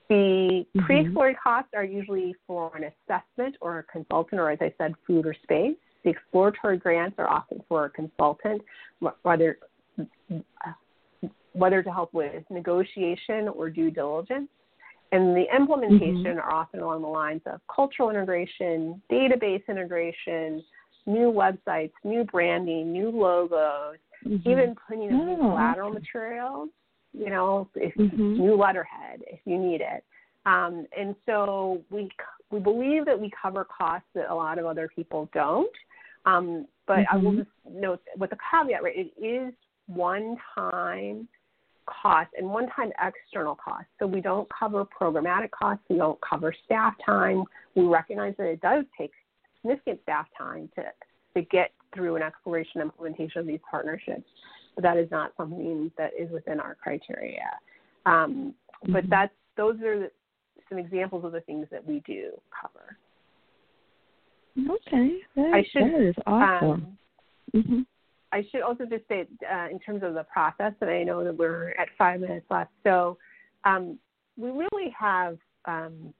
[0.08, 0.84] The Mhm.
[0.84, 5.26] pre-exploratory costs are usually for an assessment or a consultant, or as I said, food
[5.26, 5.76] or space.
[6.02, 8.62] The exploratory grants are often for a consultant,
[9.22, 9.58] whether
[11.54, 14.48] whether to help with negotiation or due diligence.
[15.10, 20.62] And the implementation are often along the lines of cultural integration, database integration,
[21.06, 24.46] new websites, new branding, new logos, Mhm.
[24.46, 26.68] even putting new Oh, collateral materials,
[27.12, 28.38] you know, if Mhm.
[28.38, 30.04] new letterhead if you need it.
[30.46, 32.10] Um, and so we
[32.50, 35.70] we believe that we cover costs that a lot of other people don't.
[36.24, 37.14] Um, but mm-hmm.
[37.14, 37.38] I will Mm-hmm.
[37.40, 38.96] just note with the caveat, right?
[38.96, 39.52] It is
[39.86, 41.28] one time
[41.86, 43.88] cost and one time external costs.
[43.98, 47.44] So we don't cover programmatic costs, we don't cover staff time.
[47.74, 49.12] We recognize that it does take
[49.60, 50.84] significant staff time to,
[51.34, 54.28] to get through an exploration implementation of these partnerships.
[54.78, 57.50] But that is not something that is within our criteria.
[58.06, 58.54] Um,
[58.84, 58.92] mm-hmm.
[58.92, 60.08] But that's those are
[60.68, 62.30] some examples of the things that we do
[62.62, 62.96] cover.
[64.56, 66.70] Okay, that, I should, that is awesome.
[66.70, 66.98] Um,
[67.56, 67.80] mm-hmm.
[68.30, 71.36] I should also just say, uh, in terms of the process, and I know that
[71.36, 73.18] we're at five minutes left, so
[73.64, 73.98] um,
[74.36, 76.14] we really have um,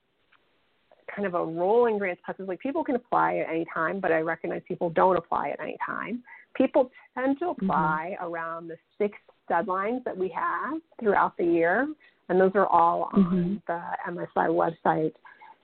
[1.14, 2.48] kind of a rolling grants process.
[2.48, 5.76] Like people can apply at any time, but I recognize people don't apply at any
[5.86, 6.24] time.
[6.58, 7.70] People tend to Mm-hmm.
[7.70, 8.32] apply mm-hmm.
[8.32, 9.16] around the six
[9.50, 11.88] deadlines that we have throughout the year,
[12.28, 13.54] and those are all on mm-hmm.
[13.66, 14.48] the MSI
[14.84, 15.12] website.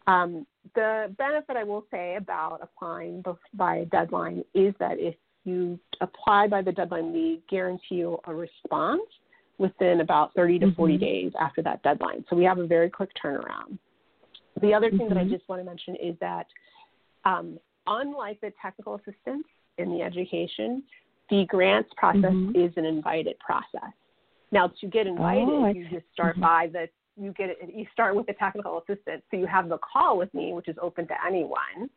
[0.07, 3.23] Um, the benefit I will say about applying
[3.55, 5.15] by a deadline is that if
[5.45, 9.03] you apply by the deadline, we guarantee you a response
[9.59, 11.05] within about 30 to 40 mm-hmm.
[11.05, 12.25] days after that deadline.
[12.29, 13.79] So we have a very quick turnaround.
[14.61, 16.47] The other thing that I just want to mention is that
[17.25, 19.45] um, unlike the technical assistance
[19.79, 20.83] in the education,
[21.31, 22.59] the grants process mm-hmm.
[22.59, 23.93] is an invited process.
[24.53, 28.17] Now, to get invited, oh, you just start by the you get it, you start
[28.17, 29.23] with the technical assistant.
[29.31, 31.89] So you have the call with me, which is open to anyone,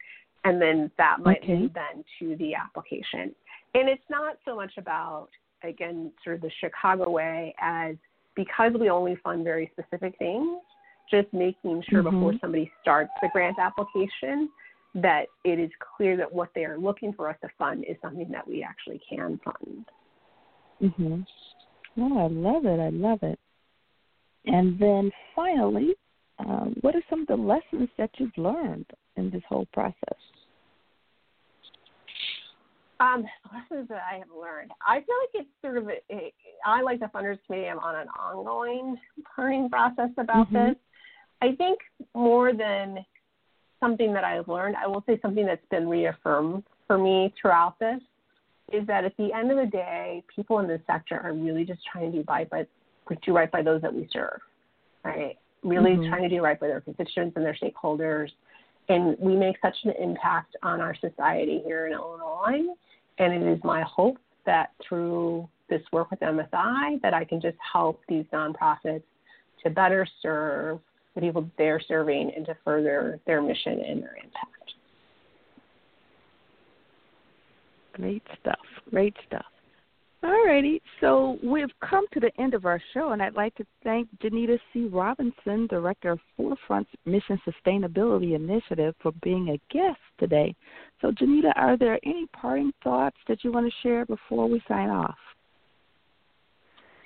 [0.43, 1.57] and then that might okay.
[1.57, 3.33] lead then to the application.
[3.73, 5.29] And it's not so much about
[5.63, 7.95] again sort of the Chicago way as
[8.35, 10.59] because we only fund very specific things,
[11.09, 12.15] just making sure mm-hmm.
[12.15, 14.49] before somebody starts the grant application
[15.01, 18.29] that it is clear that what they are looking for us to fund is something
[18.31, 19.85] that we actually can fund.
[20.81, 21.25] Mhm.
[21.97, 22.79] Oh, I love it.
[22.79, 23.39] I love it.
[24.45, 25.95] And then finally,
[26.39, 28.85] um, what are some of the lessons that you've learned
[29.15, 30.17] in this whole process?
[32.99, 34.71] Um, lessons that I have learned.
[34.81, 36.33] I feel like it's sort of a, a
[36.65, 37.67] I like the funders committee.
[37.67, 38.97] I'm on an ongoing
[39.37, 40.69] learning process about mm-hmm.
[40.69, 40.75] this.
[41.41, 41.79] I think
[42.15, 43.05] more than
[43.79, 47.99] something that I've learned, I will say something that's been reaffirmed for me throughout this
[48.73, 51.79] is that at the end of the day, people in this sector are really just
[51.91, 52.65] trying to do right by
[53.23, 54.39] do right by those that we serve,
[55.03, 55.37] right?
[55.63, 56.09] Really mm-hmm.
[56.09, 58.29] trying to do right by their constituents and their stakeholders.
[58.89, 62.73] And we make such an impact on our society here in Illinois.
[63.17, 67.57] And it is my hope that through this work with MSI that I can just
[67.73, 69.03] help these nonprofits
[69.63, 70.79] to better serve
[71.17, 74.73] the people they're serving and to further their mission and their impact.
[77.93, 78.59] Great stuff.
[78.91, 79.45] Great stuff.
[80.23, 84.07] Alrighty, so we've come to the end of our show, and I'd like to thank
[84.19, 84.85] Genita C.
[84.85, 90.55] Robinson, Director of Forefront's Mission Sustainability Initiative, for being a guest today.
[91.01, 94.89] So, Genita, are there any parting thoughts that you want to share before we sign
[94.89, 95.17] off?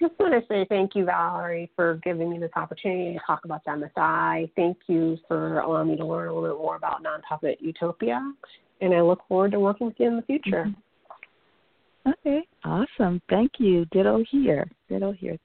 [0.01, 3.63] Just want to say thank you, Valerie, for giving me this opportunity to talk about
[3.63, 4.51] the MSI.
[4.55, 8.19] Thank you for allowing me to learn a little bit more about nonprofit Utopia,
[8.81, 10.65] and I look forward to working with you in the future.
[10.65, 12.09] Mm-hmm.
[12.09, 13.21] Okay, awesome.
[13.29, 13.85] Thank you.
[13.91, 14.67] Ditto here.
[14.89, 15.37] Ditto here.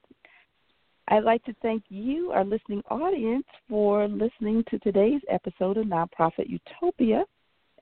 [1.09, 6.47] I'd like to thank you, our listening audience, for listening to today's episode of Nonprofit
[6.49, 7.23] Utopia.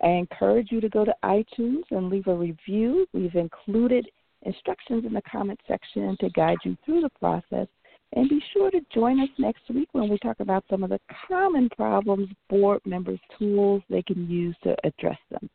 [0.04, 3.08] I encourage you to go to iTunes and leave a review.
[3.14, 4.08] We've included
[4.46, 7.68] instructions in the comment section to guide you through the process.
[8.14, 11.00] And be sure to join us next week when we talk about some of the
[11.28, 15.50] common problems board members' tools they can use to address them.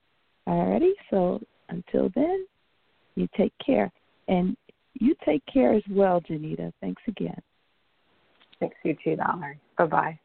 [0.47, 2.47] Alrighty, so until then,
[3.14, 3.91] you take care.
[4.28, 4.57] And
[4.95, 6.72] you take care as well, Genita.
[6.80, 7.41] Thanks again.
[8.59, 9.59] Thanks, you too, Valerie.
[9.78, 10.18] Bye bye.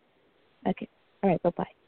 [0.67, 0.89] Okay.
[1.23, 1.41] All right.
[1.41, 1.84] Bye bye.